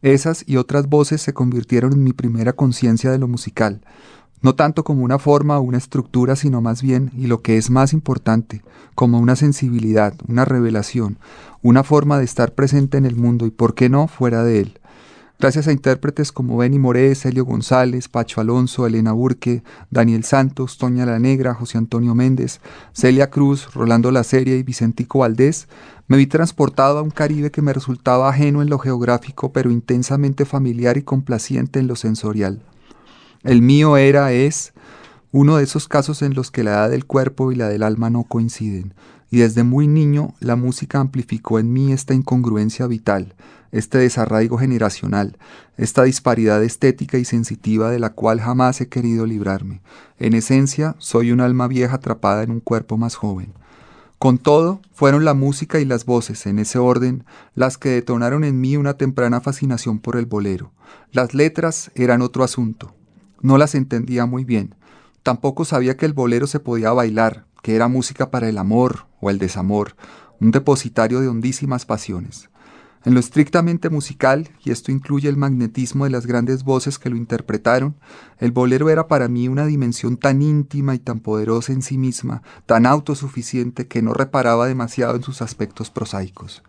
[0.03, 3.81] Esas y otras voces se convirtieron en mi primera conciencia de lo musical,
[4.43, 7.71] no tanto como una forma o una estructura, sino más bien, y lo que es
[7.71, 8.63] más importante,
[8.95, 11.17] como una sensibilidad, una revelación,
[11.63, 14.79] una forma de estar presente en el mundo y, por qué no, fuera de él.
[15.41, 21.07] Gracias a intérpretes como Benny Moré, Celio González, Pacho Alonso, Elena Burque, Daniel Santos, Toña
[21.07, 22.61] la Negra, José Antonio Méndez,
[22.93, 25.69] Celia Cruz, Rolando La Serie y Vicentico Valdés,
[26.09, 30.45] me vi transportado a un Caribe que me resultaba ajeno en lo geográfico, pero intensamente
[30.45, 32.61] familiar y complaciente en lo sensorial.
[33.45, 34.73] El mío era, es,
[35.31, 38.11] uno de esos casos en los que la edad del cuerpo y la del alma
[38.11, 38.93] no coinciden,
[39.31, 43.37] y desde muy niño la música amplificó en mí esta incongruencia vital,
[43.73, 45.37] este desarraigo generacional,
[45.77, 49.81] esta disparidad estética y sensitiva de la cual jamás he querido librarme.
[50.19, 53.53] En esencia, soy un alma vieja atrapada en un cuerpo más joven.
[54.19, 58.61] Con todo, fueron la música y las voces, en ese orden, las que detonaron en
[58.61, 60.73] mí una temprana fascinación por el bolero.
[61.13, 62.95] Las letras eran otro asunto.
[63.41, 64.75] No las entendía muy bien.
[65.23, 69.31] Tampoco sabía que el bolero se podía bailar, que era música para el amor o
[69.31, 69.95] el desamor,
[70.41, 72.51] un depositario de hondísimas pasiones.
[73.05, 77.17] En lo estrictamente musical, y esto incluye el magnetismo de las grandes voces que lo
[77.17, 77.97] interpretaron,
[78.39, 82.43] el bolero era para mí una dimensión tan íntima y tan poderosa en sí misma,
[82.67, 86.63] tan autosuficiente que no reparaba demasiado en sus aspectos prosaicos.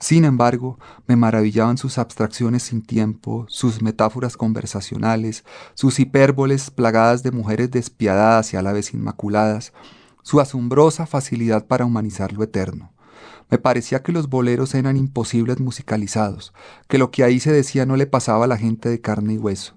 [0.00, 7.32] Sin embargo, me maravillaban sus abstracciones sin tiempo, sus metáforas conversacionales, sus hipérboles plagadas de
[7.32, 9.74] mujeres despiadadas y a la vez inmaculadas,
[10.22, 12.92] su asombrosa facilidad para humanizar lo eterno.
[13.50, 16.52] Me parecía que los boleros eran imposibles musicalizados,
[16.88, 19.38] que lo que ahí se decía no le pasaba a la gente de carne y
[19.38, 19.74] hueso,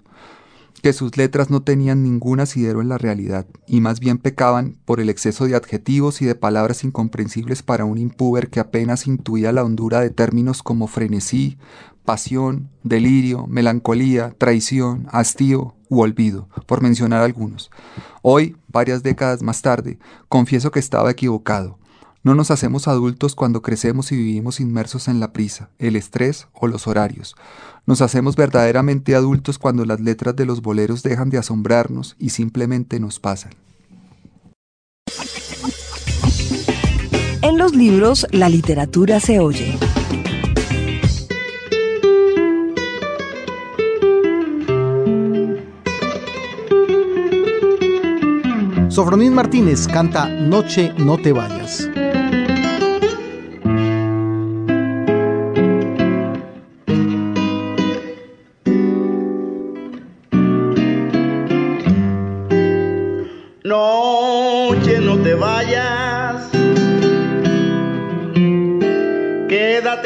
[0.80, 5.00] que sus letras no tenían ningún asidero en la realidad, y más bien pecaban por
[5.00, 9.64] el exceso de adjetivos y de palabras incomprensibles para un impúber que apenas intuía la
[9.64, 11.58] hondura de términos como frenesí,
[12.04, 17.70] pasión, delirio, melancolía, traición, hastío u olvido, por mencionar algunos.
[18.22, 19.98] Hoy, varias décadas más tarde,
[20.28, 21.78] confieso que estaba equivocado.
[22.24, 26.66] No nos hacemos adultos cuando crecemos y vivimos inmersos en la prisa, el estrés o
[26.66, 27.36] los horarios.
[27.84, 32.98] Nos hacemos verdaderamente adultos cuando las letras de los boleros dejan de asombrarnos y simplemente
[32.98, 33.52] nos pasan.
[37.42, 39.76] En los libros, la literatura se oye.
[48.88, 51.90] Sofronín Martínez canta Noche no te vayas.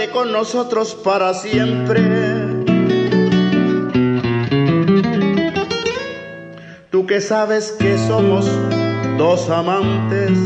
[0.06, 2.00] Con nosotros para siempre.
[6.88, 8.48] Tú que sabes que somos
[9.18, 10.38] dos amantes,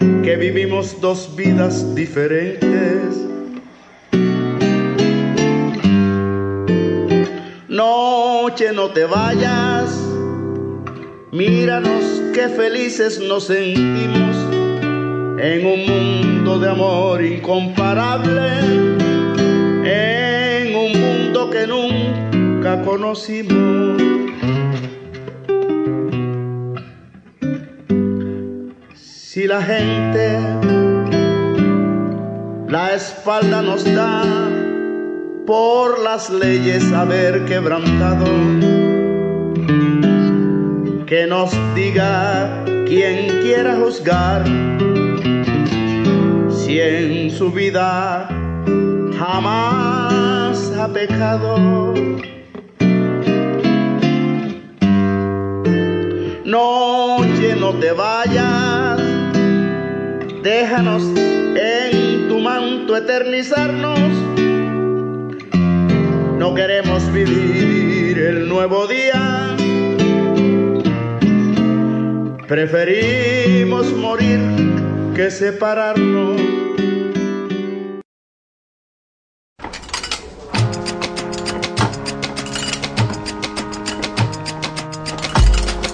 [0.00, 3.16] que vivimos dos vidas diferentes.
[7.68, 9.96] Noche, no te vayas,
[11.30, 12.02] míranos
[12.34, 14.63] qué felices nos sentimos
[15.44, 18.48] en un mundo de amor incomparable,
[19.84, 24.02] en un mundo que nunca conocimos.
[28.94, 30.38] Si la gente
[32.66, 34.22] la espalda nos da
[35.46, 38.24] por las leyes haber quebrantado,
[41.04, 44.42] que nos diga quien quiera juzgar
[46.64, 48.26] si en su vida
[49.18, 51.92] jamás ha pecado.
[56.44, 58.98] Noche, no te vayas,
[60.42, 63.98] déjanos en tu manto eternizarnos.
[66.38, 69.54] No queremos vivir el nuevo día,
[72.48, 74.73] preferimos morir
[75.14, 76.40] que separarnos.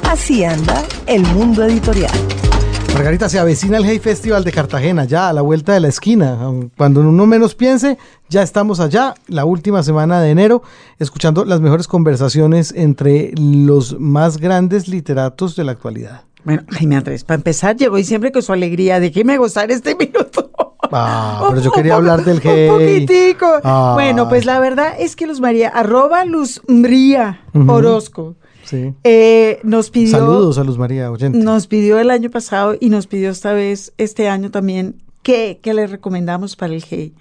[0.05, 2.11] Así anda el mundo editorial.
[2.95, 6.39] Margarita, se avecina el Hey Festival de Cartagena, ya a la vuelta de la esquina.
[6.77, 7.99] Cuando uno menos piense,
[8.29, 10.63] ya estamos allá, la última semana de enero,
[10.99, 16.30] escuchando las mejores conversaciones entre los más grandes literatos de la actualidad.
[16.45, 18.99] Bueno, Jaime Andrés, para empezar, llevo y siempre con su alegría.
[19.01, 20.51] Déjeme gozar este minuto.
[20.93, 22.69] Ah, pero yo quería hablar del Hey.
[22.71, 23.47] Un poquitico.
[23.63, 23.93] Ah.
[23.95, 27.41] Bueno, pues la verdad es que Luz María, arroba Luz María.
[27.67, 28.93] Orozco, Sí.
[29.05, 30.11] eh, nos pidió...
[30.19, 31.39] Saludos a Luz María, oyente.
[31.39, 35.75] Nos pidió el año pasado y nos pidió esta vez, este año también, que, que
[35.75, 37.13] le recomendamos para el GEI.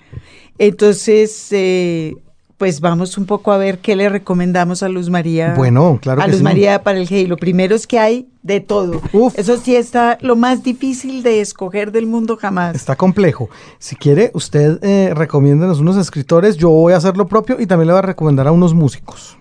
[0.59, 2.15] Entonces, eh,
[2.59, 5.53] pues vamos un poco a ver qué le recomendamos a Luz María.
[5.55, 6.43] Bueno, claro A que Luz sí.
[6.43, 7.25] María para el GEI.
[7.25, 9.01] Lo primero es que hay de todo.
[9.13, 9.33] Uf.
[9.39, 12.75] Eso sí está lo más difícil de escoger del mundo jamás.
[12.75, 13.49] Está complejo.
[13.79, 17.87] Si quiere, usted eh, recomiéndenos unos escritores, yo voy a hacer lo propio y también
[17.87, 19.37] le voy a recomendar a unos músicos.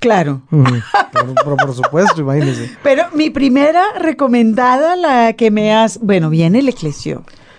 [0.00, 0.42] Claro.
[0.50, 2.72] Por, por- por supuesto, imagínese.
[2.82, 6.00] Pero mi primera recomendada, la que me has...
[6.00, 6.68] Bueno, viene el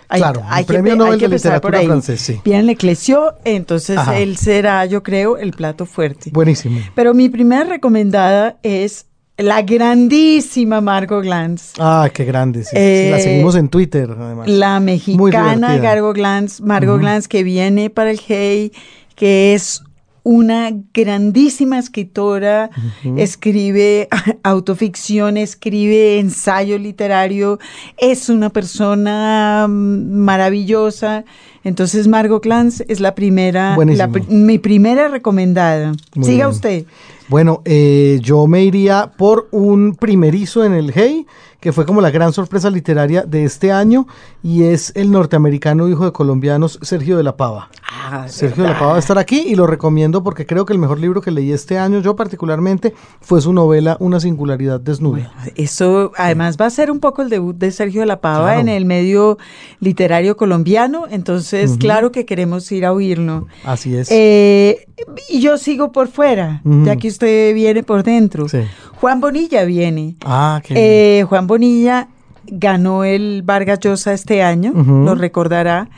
[0.10, 0.41] Eclesio.
[0.41, 2.41] Claro, el Premio pe- Nobel de Literatura francés, sí.
[2.45, 4.18] El Eclesio, entonces Ajá.
[4.18, 6.30] él será, yo creo, el plato fuerte.
[6.34, 6.80] Buenísimo.
[6.95, 9.06] Pero mi primera recomendada es
[9.38, 11.74] la grandísima Margot Glantz.
[11.80, 12.64] Ah, qué grande.
[12.64, 12.70] sí.
[12.76, 14.47] Eh, la seguimos en Twitter, además.
[14.47, 15.80] La mexicana.
[15.82, 16.99] Margot Glantz, Margot.
[16.99, 18.72] Glantz que viene para el GEI,
[19.16, 19.84] que es
[20.24, 22.69] una grandísima escritora,
[23.17, 24.07] escribe
[24.43, 27.59] autoficción, escribe ensayo literario,
[27.97, 31.26] es una persona mm, maravillosa.
[31.64, 35.93] Entonces Margot Glantz es la primera, la mi primera recomendada.
[36.16, 36.55] Muy Siga bien.
[36.55, 36.86] usted.
[37.30, 41.26] Bueno, eh, yo me iría por un primerizo en el Hey,
[41.61, 44.05] que fue como la gran sorpresa literaria de este año,
[44.43, 47.70] y es el norteamericano hijo de colombianos Sergio de la Pava.
[47.89, 50.74] Ah, Sergio de la Pava va a estar aquí y lo recomiendo porque creo que
[50.74, 55.32] el mejor libro que leí este año, yo particularmente, fue su novela Una singularidad desnuda.
[55.55, 58.59] Eso además va a ser un poco el debut de Sergio de la Pava Claro.
[58.59, 59.38] en el medio
[59.80, 61.78] literario colombiano, entonces Ujú.
[61.80, 63.47] claro que queremos ir a oírlo.
[63.64, 64.10] Así es.
[64.12, 64.86] Eh,
[65.30, 66.86] y yo sigo por fuera, Ujú.
[66.86, 68.47] ya que usted viene por dentro.
[68.49, 68.60] Sí.
[68.99, 70.16] Juan Bonilla viene.
[70.26, 72.08] Ah, qué Eh, Juan Bonilla
[72.45, 75.04] ganó el Vargas Llosa este año, Ujú.
[75.06, 75.89] lo recordará.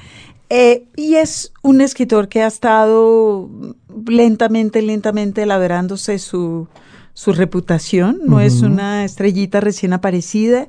[0.49, 3.49] Eh, y es un escritor que ha estado
[4.07, 6.67] lentamente, lentamente labrándose su,
[7.13, 8.19] su reputación.
[8.25, 8.67] No es Ujú.
[8.67, 10.67] una estrellita recién aparecida.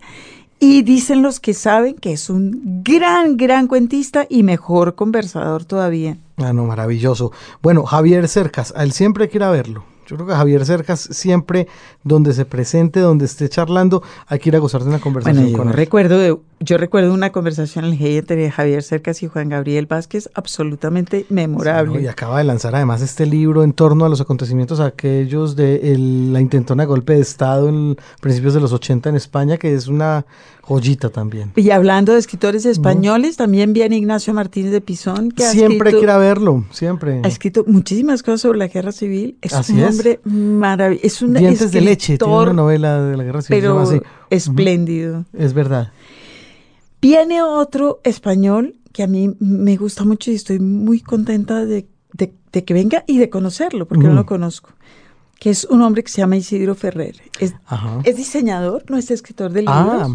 [0.58, 6.16] Y dicen los que saben que es un gran, gran cuentista y mejor conversador todavía.
[6.38, 7.32] Ah, no, maravilloso.
[7.62, 9.84] Bueno, Javier Cercas, a él siempre hay que ir a verlo.
[10.06, 11.66] Yo creo que Javier Cercas siempre,
[12.04, 15.50] donde se presente, donde esté charlando, hay que ir a gozar de una conversación Bueno,
[15.52, 15.74] yo con él.
[15.74, 19.86] recuerdo, de- yo recuerdo una conversación en el GEI entre Javier Cercas y Juan Gabriel
[19.86, 21.92] Vázquez absolutamente memorable.
[21.92, 22.04] Sí, ¿no?
[22.04, 26.32] Y acaba de lanzar además este libro en torno a los acontecimientos aquellos de el-
[26.32, 30.24] la intentona golpe de Estado en principios de los 80 en España, que es una
[30.62, 31.52] joyita también.
[31.54, 35.98] Y hablando de escritores españoles, también viene Ignacio Martínez de Pisón, que Siempre hay que
[36.00, 37.20] ir escrito, a verlo, siempre.
[37.22, 39.36] ha escrito muchísimas cosas sobre la guerra civil.
[39.42, 39.95] Es Así un es.
[39.96, 41.06] Hombre maravilloso.
[41.06, 43.60] Es un Dientes de leche, tiene escritor, una novela de la guerra civil.
[43.60, 44.00] pero así.
[44.30, 45.24] espléndido.
[45.32, 45.92] Es verdad.
[47.00, 52.32] Viene otro español que a mí me gusta mucho y estoy muy contenta de, de-
[52.52, 54.70] de que venga y de conocerlo, porque no lo conozco.
[55.38, 57.16] que es un hombre que se llama Isidro Ferrer.
[57.38, 59.76] Es diseñador, no es escritor de libros.
[59.78, 60.08] Ah.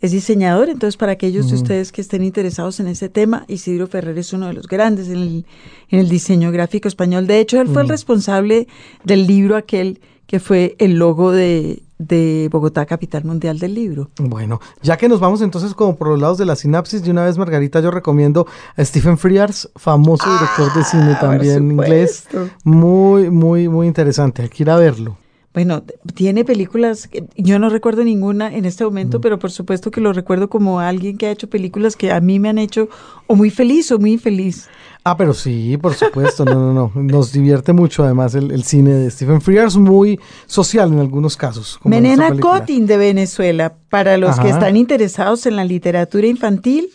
[0.00, 4.18] Es diseñador, entonces para aquellos de ustedes que estén interesados en ese tema, Isidro Ferrer
[4.18, 5.46] es uno de los grandes en el,
[5.88, 7.26] en el diseño gráfico español.
[7.26, 8.68] De hecho, él fue el responsable
[9.04, 14.10] del libro aquel que fue el logo de, de Bogotá, capital mundial del libro.
[14.18, 17.24] Bueno, ya que nos vamos entonces como por los lados de la sinapsis, de una
[17.24, 22.26] vez Margarita yo recomiendo a Stephen Frears, famoso director de cine Ah, por también inglés,
[22.64, 25.16] muy, muy, muy interesante, hay que ir a verlo.
[25.56, 25.84] Bueno,
[26.14, 30.12] tiene películas, que yo no recuerdo ninguna en este momento, pero por supuesto que lo
[30.12, 32.90] recuerdo como alguien que ha hecho películas que a mí me han hecho
[33.26, 34.68] o muy feliz o muy infeliz.
[35.02, 38.92] Ah, pero sí, por supuesto, no, no, no, nos divierte mucho además el, el cine
[38.92, 41.78] de Stephen Frears, muy social en algunos casos.
[41.78, 42.36] como Menena.
[42.38, 46.90] Cotin de Venezuela, para los que están interesados en la literatura infantil,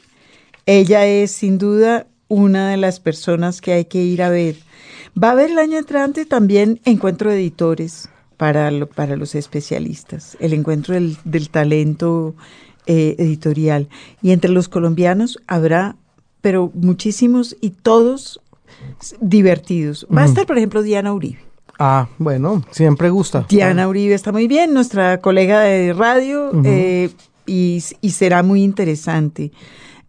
[0.67, 4.57] ella es sin duda una de las personas que hay que ir a ver.
[5.17, 8.10] Va a haber el año entrante también encuentro de editores
[8.41, 12.33] para, lo- para los especialistas, el encuentro del, del talento
[12.87, 13.87] eh, editorial.
[14.23, 15.95] Y entre los colombianos habrá,
[16.41, 18.41] pero muchísimos y todos
[19.19, 20.07] divertidos.
[20.15, 21.37] Va a estar, por ejemplo, Diana Uribe.
[21.77, 23.45] Ah, bueno, siempre gusta.
[23.47, 27.11] Diana Uribe está muy bien, nuestra colega de radio, eh,
[27.45, 29.51] y, y será muy interesante.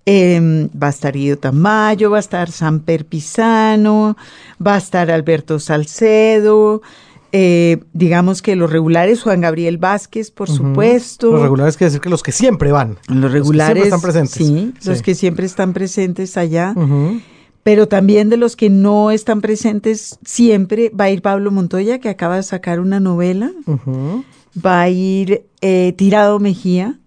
[0.06, 4.16] Eh, va a estar Guido Tamayo, va a estar Samper Pisano,
[4.66, 6.80] va a estar Alberto Salcedo,
[7.32, 11.32] eh, digamos que los regulares, Juan Gabriel Vázquez, por supuesto.
[11.32, 12.98] Los regulares quiere decir que los que siempre van.
[13.08, 14.46] Los que regulares, siempre están presentes.
[14.46, 16.74] sí, los que siempre están presentes allá,
[17.62, 22.10] pero también de los que no están presentes siempre va a ir Pablo Montoya, que
[22.10, 23.50] acaba de sacar una novela.
[24.54, 26.98] Va a ir eh, Tirado Mejía,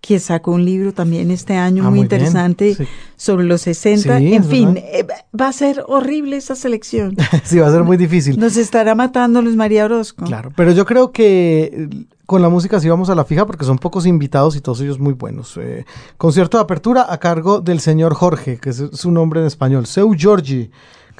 [0.00, 2.84] que sacó un libro también este año Ah, muy, interesante sí.
[3.16, 4.18] sobre los 60.
[4.18, 4.88] Sí, en fin, verdad.
[4.92, 5.06] eh,
[5.38, 7.16] va a ser horrible esa selección.
[7.44, 8.38] Sí, va a ser muy difícil.
[8.38, 10.24] Nos estará matando Luis María Orozco.
[10.24, 11.88] Claro, pero yo creo que eh,
[12.26, 14.98] con la música sí vamos a la fija porque son pocos invitados y todos ellos
[14.98, 15.56] muy buenos.
[15.56, 15.84] Eh,
[16.16, 20.14] concierto de apertura a cargo del señor Jorge, que es su nombre en español, Seu
[20.14, 20.70] Giorgi,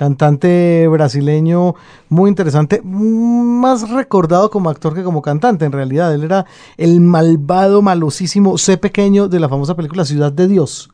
[0.05, 1.74] cantante brasileño
[2.09, 6.14] muy interesante, más recordado como actor que como cantante en realidad.
[6.14, 6.46] Él era
[6.78, 10.88] el malvado, malosísimo C pequeño de la famosa película Ciudad de Dios.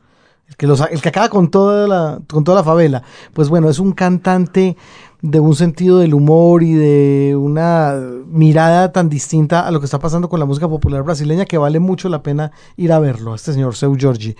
[0.49, 3.01] El que, los- el que acaba con toda, la, con toda la favela.
[3.33, 4.75] Pues bueno, es un cantante
[5.21, 7.95] de un sentido del humor y de una
[8.27, 11.79] mirada tan distinta a lo que está pasando con la música popular brasileña que vale
[11.79, 14.35] mucho la pena ir a verlo, a este señor Seu Giorgi.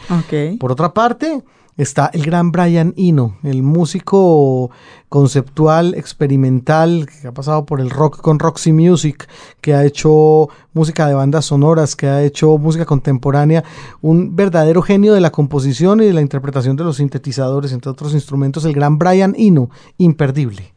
[0.59, 1.41] Por otra parte,
[1.78, 4.71] está el gran Brian Eno, el músico
[5.09, 9.28] conceptual, experimental, que ha pasado por el rock con Roxy Music,
[9.61, 13.63] que ha hecho música de bandas sonoras, que ha hecho música contemporánea,
[14.01, 18.13] un verdadero genio de la composición y de la interpretación de los sintetizadores, entre otros
[18.13, 20.73] instrumentos, el gran Brian Eno, imperdible.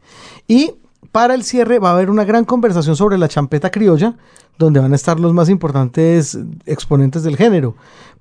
[0.47, 0.75] Y
[1.11, 4.15] para el cierre va a haber una gran conversación sobre la champeta criolla,
[4.65, 7.75] donde van a estar los más importantes exponentes del género.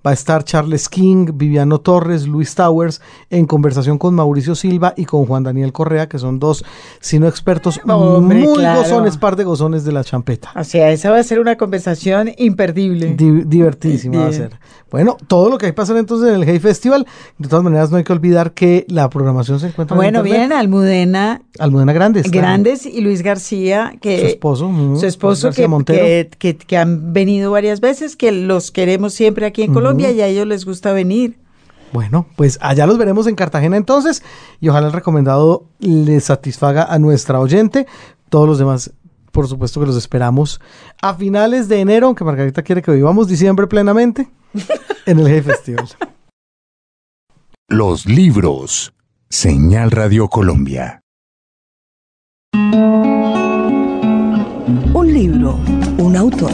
[0.04, 5.04] Va a estar Charles King, Viviano Torres, Luis Towers, en conversación con Mauricio Silva y
[5.04, 6.64] con Juan Daniel Correa, que son dos,
[7.00, 8.80] si no expertos, Hombre, muy claro.
[8.80, 10.52] gozones, par de gozones de la champeta.
[10.56, 13.14] O sea, esa va a ser una conversación imperdible.
[13.14, 14.40] Di- divertidísima va a Bien.
[14.40, 14.58] ser.
[14.90, 17.06] Bueno, todo lo que hay que pasar entonces en el Hey Festival.
[17.36, 20.48] De todas maneras, no hay que olvidar que la programación se encuentra bueno, en internet.
[20.48, 22.30] vienen Almudena Almudena Grandes.
[22.30, 24.70] Grandes y Luis García, que Su esposo.
[24.98, 25.98] su esposo que, Montero.
[26.04, 30.20] que, que- que han venido varias veces, que los queremos siempre aquí en Colombia y
[30.20, 31.38] a ellos les gusta venir.
[31.92, 34.22] Bueno, pues allá los veremos en Cartagena entonces
[34.60, 37.86] y ojalá el recomendado le satisfaga a nuestra oyente.
[38.28, 38.92] Todos los demás,
[39.32, 40.60] por supuesto que los esperamos
[41.02, 44.28] a finales de enero, aunque Margarita quiere que vivamos diciembre plenamente
[45.06, 45.88] en el Hey Festival.
[47.68, 48.92] Los libros.
[49.28, 51.02] Señal Radio Colombia.
[55.00, 55.58] Un libro,
[55.96, 56.52] un autor.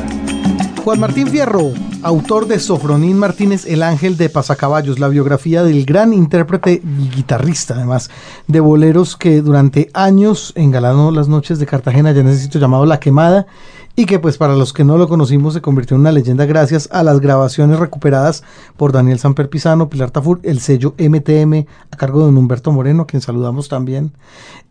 [0.84, 1.72] Juan Martín Fierro,
[2.04, 7.74] autor de Sofronín Martínez, El Ángel de Pasacaballos, la biografía del gran intérprete y guitarrista,
[7.74, 8.08] además,
[8.46, 13.48] de boleros que durante años engalanó las noches de Cartagena, ya sitio llamado La Quemada,
[13.96, 16.88] y que pues para los que no lo conocimos se convirtió en una leyenda gracias
[16.92, 18.44] a las grabaciones recuperadas
[18.76, 23.02] por Daniel Samper Pisano, Pilar Tafur, el sello MTM a cargo de don Humberto Moreno,
[23.04, 24.12] a quien saludamos también.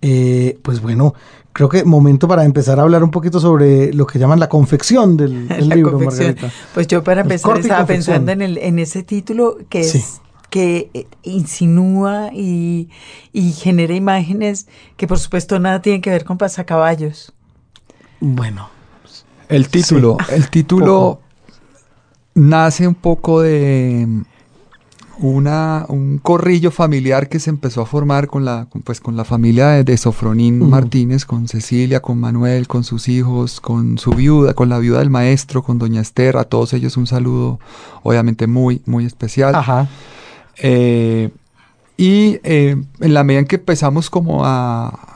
[0.02, 1.16] Eh, pues bueno,
[1.54, 5.18] creo que momento para empezar a hablar un poquito sobre lo que llaman la confección
[5.18, 6.28] del, del La libro, confección.
[6.36, 6.54] Margarita.
[6.76, 10.04] Pues yo para empezar estaba pensando en, el, en ese título que es Sí.
[10.52, 12.90] que eh, insinúa y,
[13.34, 14.68] y genera imágenes
[14.98, 17.34] que por supuesto nada tienen que ver con pasacaballos.
[18.20, 18.70] Bueno,
[19.50, 21.22] El título, el título Poco.
[22.34, 24.08] nace un poco de
[25.20, 29.24] una, un corrillo familiar que se empezó a formar con la, con, pues, con la
[29.24, 30.70] familia de, de Sofronín.
[30.70, 35.10] Martínez, con Cecilia, con Manuel, con sus hijos, con su viuda, con la viuda del
[35.10, 37.60] maestro, con doña Esther, a todos ellos un saludo
[38.04, 39.56] obviamente muy, muy especial.
[39.56, 39.88] Ajá.
[40.58, 41.30] Eh,
[41.98, 45.15] y eh, en la medida en que empezamos como a,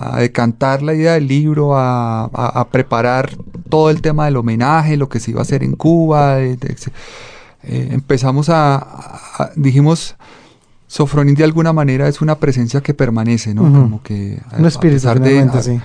[0.00, 3.36] a decantar la idea del libro, a, a- a preparar
[3.68, 6.76] todo el tema del homenaje, lo que se iba a hacer en Cuba, de- de-
[7.62, 10.16] eh, empezamos a, a- dijimos,
[10.86, 13.62] Sofronín de alguna manera es una presencia que permanece, ¿no?
[13.62, 13.72] Ujú.
[13.72, 15.06] Como que Un espíritu,
[15.58, 15.80] de- sí.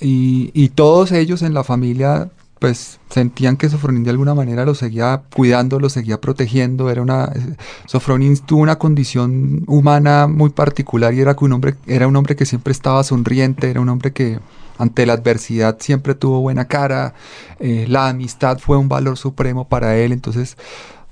[0.00, 2.28] y, y todos ellos en la familia,
[2.58, 6.90] pues sentían que Sofronín de alguna manera lo seguía cuidando, lo seguía protegiendo.
[6.90, 7.56] Era una, eh,
[7.86, 12.36] Sofronín tuvo una condición humana muy particular y era que un hombre, era un hombre
[12.36, 14.38] que siempre estaba sonriente, era un hombre que
[14.78, 17.14] ante la adversidad siempre tuvo buena cara.
[17.60, 20.56] eh, la amistad fue un valor supremo para él, entonces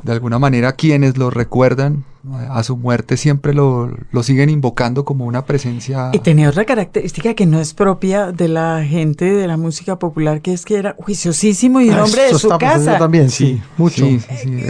[0.03, 5.05] de alguna manera quienes lo recuerdan eh, a su muerte siempre lo, lo siguen invocando
[5.05, 6.11] como una presencia.
[6.13, 10.41] Y tenía otra característica que no es propia de la gente de la música popular,
[10.43, 12.99] que es que era juiciosísimo y un Ah, hombre de su casa.
[12.99, 14.05] también, sí, mucho.
[14.05, 14.61] Sí, sí, sí.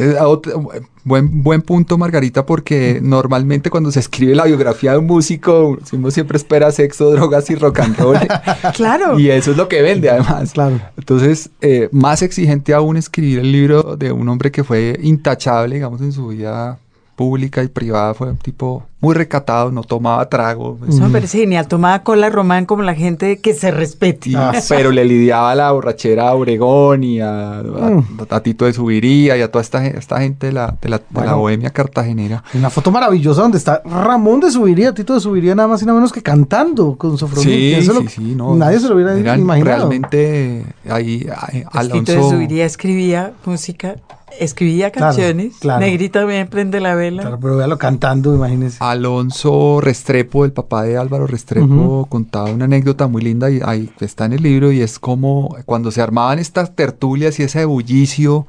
[1.07, 6.11] Buen, buen punto, Margarita, porque normalmente cuando se escribe la biografía de un músico, uno
[6.11, 8.19] siempre espera sexo, drogas y rock and roll.
[8.75, 9.17] Claro.
[9.17, 10.53] y eso es lo que vende, además.
[10.53, 10.81] Claro.
[10.97, 16.01] Entonces, eh, más exigente aún escribir el libro de un hombre que fue intachable, digamos,
[16.01, 16.81] en su vida
[17.17, 18.15] pública y privada.
[18.15, 20.79] Fue un tipo muy recatado, no tomaba trago.
[20.89, 21.67] Eso me parece genial.
[21.69, 24.31] Tomaba cola román como la gente que se respete.
[24.31, 28.05] y- Ah, pero le lidiaba a la borrachera a Obregón y a, a- Mm.
[28.31, 31.25] a Tito de Subiría y a toda esta, esta gente de la, de la, de
[31.27, 32.43] la bohemia cartagenera.
[32.55, 35.97] Una foto maravillosa donde está Ramón de Subiría, Tito de Subiría, nada más y nada
[35.97, 37.45] menos que cantando con Sofronín.
[37.51, 38.55] Sí, eso sí, lo- sí, no.
[38.55, 39.77] Nadie se lo hubiera Eran imaginado.
[39.77, 43.97] Realmente ahí ahí, Pues Tito de Alonso, Subiría escribía música,
[44.41, 45.55] escribía Claro, canciones.
[45.61, 45.81] claro.
[45.81, 47.23] Negrita también prende la vela.
[47.23, 48.79] Claro, pero véalo cantando, imagínese.
[48.81, 52.07] Alonso Restrepo, el papá de Álvaro Restrepo, Ujú.
[52.09, 55.91] contaba una anécdota muy linda y ahí está en el libro y es como cuando
[55.91, 58.47] se armaban estas tertulias y ese bullicio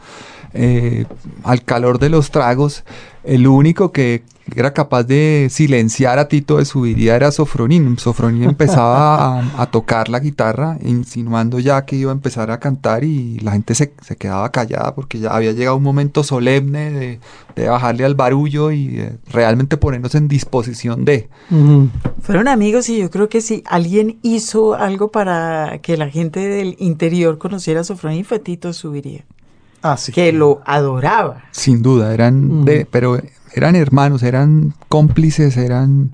[0.53, 1.05] eh,
[1.43, 2.83] al calor de los tragos,
[3.23, 4.23] el único que
[4.55, 7.97] era capaz de silenciar a Tito de Subiría era Sofronín.
[7.97, 13.03] Sofronín empezaba a, a tocar la guitarra, insinuando ya que iba a empezar a cantar
[13.03, 17.19] y la gente se, se quedaba callada porque ya había llegado un momento solemne de,
[17.55, 21.29] de bajarle al barullo y de realmente ponernos en disposición de.
[22.21, 26.75] Fueron amigos y yo creo que si alguien hizo algo para que la gente del
[26.79, 29.25] interior conociera a Sofronín fue Tito Subiría,
[29.91, 30.11] Ah, sí.
[30.11, 31.43] que lo adoraba.
[31.51, 33.19] Sin duda, eran de, pero
[33.53, 36.11] eran hermanos, eran cómplices, eran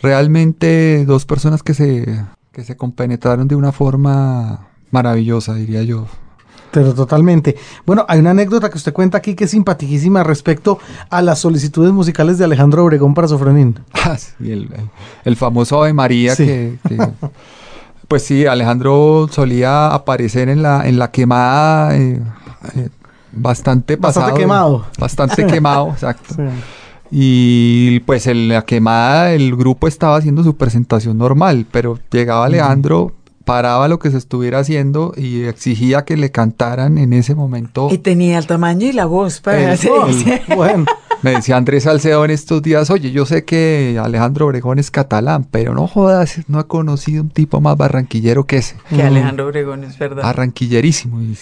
[0.00, 6.06] realmente dos personas que se, que se compenetraron de una forma maravillosa, diría yo.
[6.70, 7.56] Pero totalmente.
[7.86, 11.92] Bueno, hay una anécdota que usted cuenta aquí que es simpaticísima respecto a las solicitudes
[11.92, 13.78] musicales de Alejandro Obregón para Sofronín.
[13.94, 14.90] Ah, sí, el, el-
[15.24, 16.44] el famoso Ave María Sí.
[16.46, 17.08] que, que-
[18.06, 22.20] pues sí, Alejandro solía aparecer en la, en la quemada eh,
[22.76, 22.88] eh,
[23.32, 24.34] bastante Bastante pasado.
[24.36, 24.86] quemado.
[24.98, 26.34] Bastante quemado, exacto.
[26.34, 26.42] Sí.
[27.10, 33.12] Y pues en la quemada el grupo estaba haciendo su presentación normal, pero llegaba Alejandro,
[33.46, 37.88] paraba lo que se estuviera haciendo y exigía que le cantaran en ese momento.
[37.90, 39.90] Y tenía el tamaño y la voz para El- hacer.
[40.48, 40.84] el- Bueno,
[41.22, 45.48] Me decía Andrés Salcedo en estos días, oye, yo sé que Alejandro Obregón es catalán,
[45.50, 48.76] pero no jodas, no he conocido un tipo más barranquillero que ese.
[48.88, 50.24] que Alejandro Obregón es verdad.
[50.24, 51.20] Arranquillerísimo.
[51.22, 51.34] Y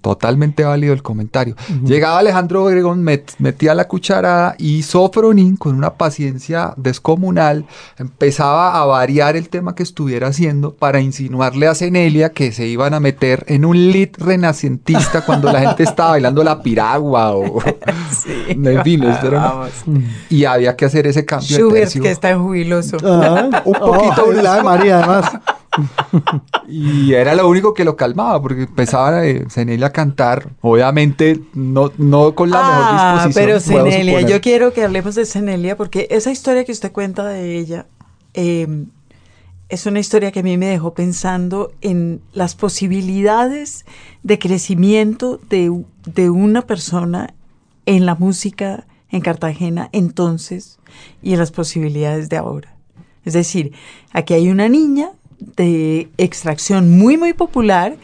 [0.00, 1.54] totalmente válido el comentario.
[1.84, 7.66] Llegaba Alejandro Obregón, met- metía la cucharada y Sofronín, con una paciencia descomunal,
[7.98, 12.94] empezaba a variar el tema que estuviera haciendo para insinuarle a Cenelia que se iban
[12.94, 17.60] a meter en un lit renacentista cuando la gente estaba bailando la piragua o...
[18.10, 20.00] Sí, En fin, esto era una-.
[20.28, 22.02] Y había que hacer ese cambio de Schubert, tercio.
[22.02, 22.96] que es tan jubiloso.
[23.04, 25.30] ah, Un poquito oh, la de María, además.
[26.68, 31.90] Y era lo único que lo calmaba, porque empezaba eh, Cenelia a cantar, obviamente no,
[31.98, 33.44] no con la mejor Ah, disposición.
[33.46, 37.58] pero Cenelia, yo quiero que hablemos de Cenelia porque esa historia que usted cuenta de
[37.58, 37.86] ella
[38.34, 38.84] eh,
[39.68, 43.84] es una historia que a mí me dejó pensando en las posibilidades
[44.22, 47.34] de crecimiento de, de una persona
[47.86, 50.78] en la música en Cartagena entonces
[51.22, 52.76] y en las posibilidades de ahora.
[53.24, 53.72] Es decir,
[54.12, 55.10] aquí hay una niña
[55.56, 57.96] de extracción muy, muy popular.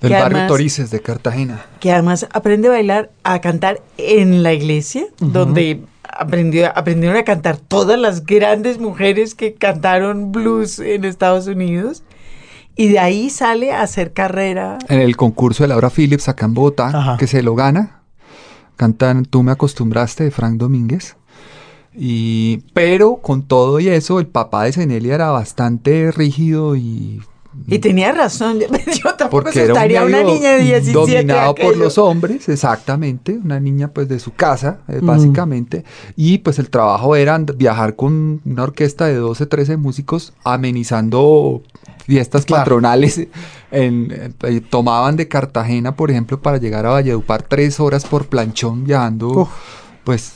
[0.00, 1.64] Del que barrio además- Torices de Cartagena.
[1.80, 7.56] que además aprende a bailar, a cantar en la iglesia, donde aprendió, aprendieron a cantar
[7.56, 12.02] todas las grandes mujeres que cantaron blues en Estados Unidos.
[12.76, 14.78] Y de ahí sale a hacer carrera.
[14.88, 17.16] En el concurso de Laura Phillips acá en Bogotá, Ajá.
[17.16, 18.00] que se lo gana.
[18.76, 21.16] cantan Tú me acostumbraste de Frank Domínguez.
[21.96, 27.20] Y, pero con todo y eso, el papá de Cenelia era bastante rígido y
[27.68, 28.58] y tenía razón,
[29.04, 33.92] yo tampoco un estaría una niña de 17 dominado por los hombres, exactamente, una niña
[33.92, 35.06] pues de su casa, eh, Mm.
[35.06, 35.84] básicamente,
[36.16, 41.62] y pues el trabajo era viajar con una orquesta de 12, 13 músicos amenizando
[42.04, 42.62] fiestas Claro.
[42.62, 43.28] patronales,
[43.70, 48.82] en- eh, tomaban de Cartagena, por ejemplo, para llegar a Valledupar tres horas por planchón
[48.84, 49.48] viajando, Uf.
[50.02, 50.34] pues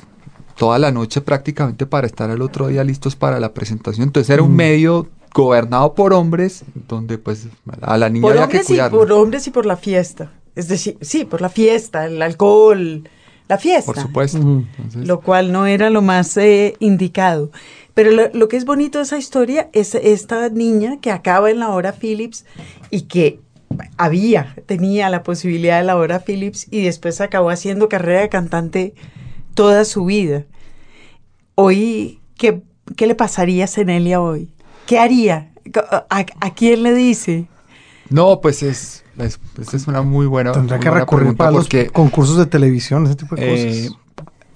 [0.59, 4.43] toda la noche prácticamente para estar al otro día listos para la presentación, entonces era
[4.43, 4.57] un Mm.
[4.57, 7.47] medio gobernado por hombres, donde pues
[7.81, 10.33] a la niña Por había que y, por hombres y por la fiesta.
[10.57, 13.09] Es decir, sí, por la fiesta, el alcohol,
[13.49, 13.93] la fiesta.
[13.93, 14.39] Por supuesto.
[14.39, 17.53] Entonces, Lo cual no era lo más eh, indicado.
[17.95, 21.61] Pero lo, lo que es bonito de esa historia es esta niña que acaba en
[21.61, 22.45] la hora Phillips
[22.91, 23.41] y que
[23.97, 28.95] había, tenía la posibilidad de la hora Phillips y después acabó haciendo carrera de cantante
[29.59, 30.45] toda su vida.
[31.57, 32.63] Hoy, ¿qué,
[32.97, 34.53] qué le pasaría a Cenelia hoy?
[34.87, 35.51] ¿Qué haría?
[36.11, 37.49] ¿A, a quién le dice?
[38.09, 41.39] no, pues es, es, esa es una muy buena, Tendrá muy que buena recurrir pregunta
[41.39, 43.99] para los porque concursos de televisión, ese tipo de eh, cosas.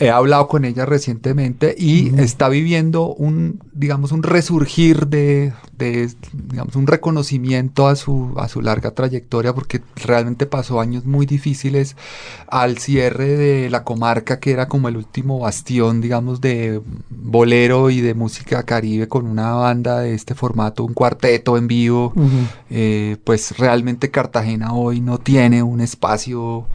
[0.03, 6.75] He hablado con ella recientemente y está viviendo un, digamos, un resurgir de, de, digamos,
[6.75, 11.97] un reconocimiento a su, a su larga trayectoria porque realmente pasó años muy difíciles
[12.49, 18.01] al cierre de la comarca que era como el último bastión, digamos, de bolero y
[18.01, 22.13] de música caribe con una banda de este formato, un cuarteto en vivo.
[22.71, 26.67] Eh, pues realmente Cartagena hoy no tiene un espacio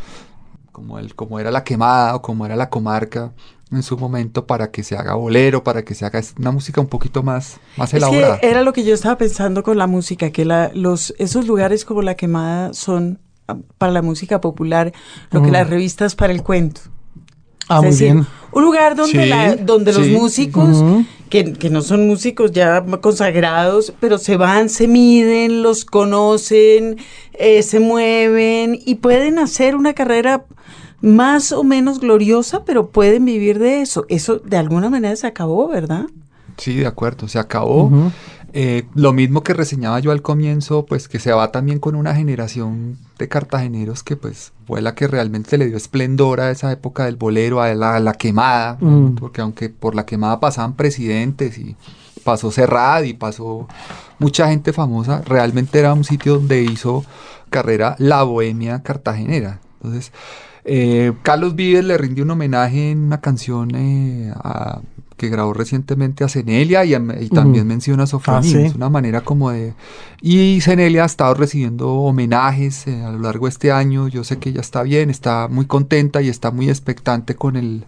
[0.77, 3.33] como, el, como era la quemada o como era la comarca
[3.71, 6.85] en su momento para que se haga bolero, para que se haga una música un
[6.85, 8.39] poquito más, más Es elaborada.
[8.39, 11.83] que era lo que yo estaba pensando con la música, que la, los, esos lugares
[11.83, 14.93] como La Quemada son ah, para la música popular
[15.31, 15.53] lo que Mm.
[15.53, 16.81] las revistas para el cuento.
[17.69, 18.27] Ah, Es muy decir, bien.
[18.51, 20.83] Un lugar donde, Sí, la- donde los músicos,
[21.29, 26.97] que, que no son músicos ya consagrados, pero se van, se miden, los conocen,
[27.33, 30.45] eh, se mueven y pueden hacer una carrera
[31.01, 34.05] más o menos gloriosa, pero pueden vivir de eso.
[34.09, 36.05] Eso de alguna manera se acabó, ¿verdad?
[36.57, 37.91] Sí, de acuerdo, se acabó.
[38.53, 42.15] Eh, lo mismo que reseñaba yo al comienzo, pues que se va también con una
[42.15, 47.05] generación de cartageneros que pues fue la que realmente le dio esplendor a esa época
[47.05, 49.15] del bolero, a la, a la quemada, Mm.
[49.15, 51.75] porque aunque por la quemada pasaban presidentes y
[52.23, 53.67] pasó Serrat y pasó
[54.17, 57.05] mucha gente famosa, realmente era un sitio donde hizo
[57.51, 59.59] carrera la bohemia cartagenera.
[59.83, 60.11] Entonces,
[60.67, 64.81] eh, Carlos Vives le rindió un homenaje en una canción eh, a-
[65.15, 68.55] que grabó recientemente a Cenelia y, a- y también menciona a Sofronín.
[68.55, 68.65] Ah, sí.
[68.67, 69.73] Es una manera como de...
[70.21, 74.07] Y Cenelia ha estado recibiendo homenajes eh, a lo largo de este año.
[74.09, 77.85] Yo sé que ella está bien, está muy contenta y está muy expectante con el,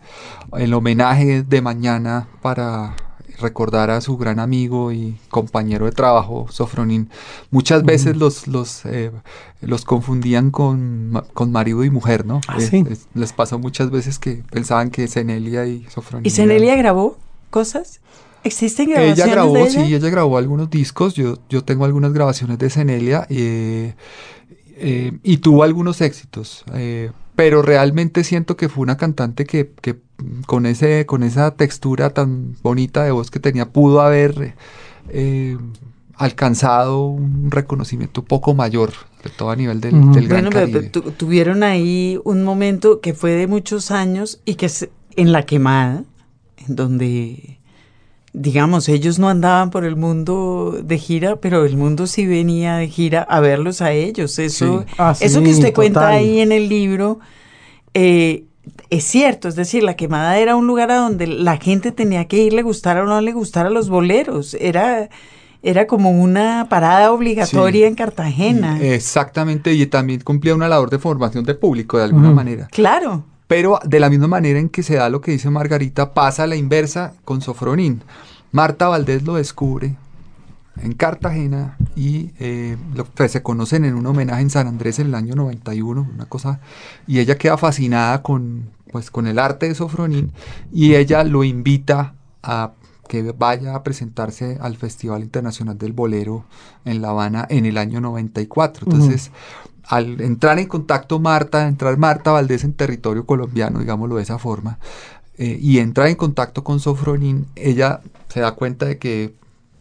[0.57, 2.95] el homenaje de mañana para
[3.39, 7.09] recordar a su gran amigo y compañero de trabajo, Sofronín.
[7.51, 9.11] Muchas veces los, los, eh,
[9.61, 12.41] los confundían con, con marido y mujer, ¿no?
[12.47, 12.83] Ah, Eh, sí.
[12.89, 16.25] es- les pasó muchas veces que pensaban que Cenelia y Sofronín.
[16.27, 17.17] ¿Y Cenelia grabó
[17.49, 18.01] cosas?
[18.43, 19.85] ¿Existen eran- grabaciones ella grabó, de ella?
[19.85, 21.13] sí, ella grabó algunos discos.
[21.13, 23.95] Yo, yo tengo algunas grabaciones de Cenelia eh,
[24.77, 26.63] eh, y tuvo algunos éxitos.
[27.39, 32.09] Pero realmente siento que fue una cantante que, que, mm, con, ese, con esa textura
[32.09, 34.55] tan bonita de voz que tenía pudo haber
[35.09, 35.57] eh,
[36.15, 40.61] alcanzado un reconocimiento un poco mayor, sobre todo a nivel del, del Gran Bueno, pero,
[40.71, 40.89] Caribe.
[40.91, 45.31] pero tu- tuvieron ahí un momento que fue de muchos años y que es en
[45.31, 46.03] la quemada,
[46.67, 47.58] en donde,
[48.33, 52.87] digamos, ellos no andaban por el mundo de gira, pero el mundo sí venía de
[52.87, 54.37] gira a verlos a ellos.
[54.39, 54.93] Eso, Sí.
[54.97, 57.19] Ah, sí, eso que usted cuenta ahí en el libro
[57.93, 58.45] eh,
[58.91, 62.37] es cierto, es decir, la quemada era un lugar a donde la gente tenía que
[62.37, 64.55] ir, le gustara o no le gustara los boleros.
[64.59, 65.09] Era,
[65.63, 67.87] era como una parada obligatoria Sí.
[67.87, 68.79] en Cartagena.
[68.81, 72.67] Exactamente, y también cumplía una labor de formación de público de alguna manera.
[72.71, 73.25] Claro.
[73.49, 76.47] Pero de la misma manera en que se da lo que dice Margarita, pasa a
[76.47, 78.03] la inversa con Sofronín.
[78.51, 79.95] Marta Valdés lo descubre
[80.83, 85.07] en Cartagena y eh, lo, pues, se conocen en un homenaje en San Andrés en
[85.07, 86.59] el año 91, una cosa,
[87.07, 90.31] y ella queda fascinada con, pues, con el arte de Sofronín
[90.71, 92.73] y ella lo invita a
[93.07, 96.45] que vaya a presentarse al Festival Internacional del Bolero
[96.85, 98.85] en La Habana en el año 94.
[98.85, 98.95] Ujú.
[98.95, 99.31] Entonces,
[99.89, 104.79] al entrar en contacto Marta, entrar Marta Valdés en territorio colombiano, digámoslo de esa forma,
[105.37, 109.33] eh, y entrar en contacto con Sofronín, ella se da cuenta de que,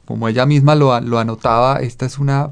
[0.06, 2.50] como ella misma lo, anotaba, esta es una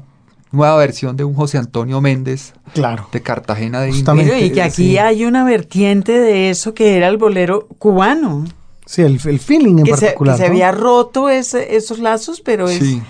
[0.51, 3.09] nueva versión de un José Antonio Méndez Claro.
[3.11, 4.33] de Cartagena de Justamente.
[4.33, 4.49] Indias.
[4.51, 4.97] Y que aquí sí.
[4.97, 8.45] hay una vertiente de eso que era el bolero cubano.
[8.85, 10.37] Sí, el, el feeling en que se, que particular.
[10.37, 12.79] se había roto ese- esos lazos, pero es...
[12.79, 13.01] Sí,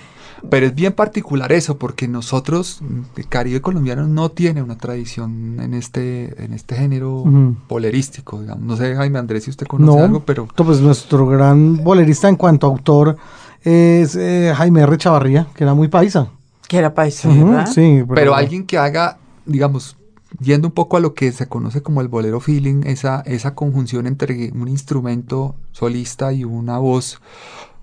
[0.50, 2.82] pero es bien particular eso, porque nosotros,
[3.16, 7.24] el Caribe colombiano, no tiene una tradición en este, en este género
[7.68, 8.64] bolerístico, digamos.
[8.64, 12.36] No sé, Jaime Andrés, si usted conoce No, algo, pero pues nuestro gran bolerista en
[12.36, 13.18] cuanto a autor
[13.64, 14.98] es eh, Jaime R.
[14.98, 16.30] Chavarría, que era muy paisa.
[16.68, 17.30] Que era paisa,
[17.68, 19.96] sí, Pero alguien que haga, digamos,
[20.40, 24.08] yendo un poco a lo que se conoce como el bolero feeling, esa, esa conjunción
[24.08, 27.22] entre un instrumento solista y una voz,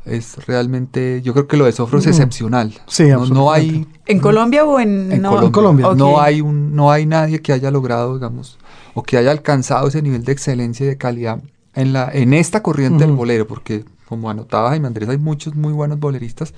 [0.05, 2.75] es realmente, yo creo que lo de Sofro es excepcional.
[2.87, 4.01] Sí, no, no hay absolutamente.
[4.13, 5.53] ¿En Colombia o en, en no?
[5.53, 8.59] Colombia, no hay un, no hay nadie que haya logrado, digamos,
[8.95, 11.41] o que haya alcanzado ese nivel de excelencia y de calidad
[11.75, 15.73] en la, en esta corriente del bolero, porque como anotaba Jaime Andrés, hay muchos muy
[15.73, 16.55] buenos boleristas,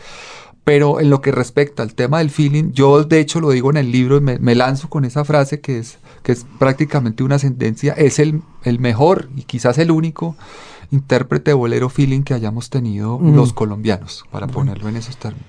[0.65, 3.77] pero en lo que respecta al tema del feeling, yo de hecho lo digo en
[3.77, 7.93] el libro, me, me lanzo con esa frase que es, que es prácticamente una sentencia,
[7.93, 10.37] es el, el mejor y quizás el único
[10.91, 15.47] intérprete bolero feeling que hayamos tenido los colombianos, para ponerlo en esos términos.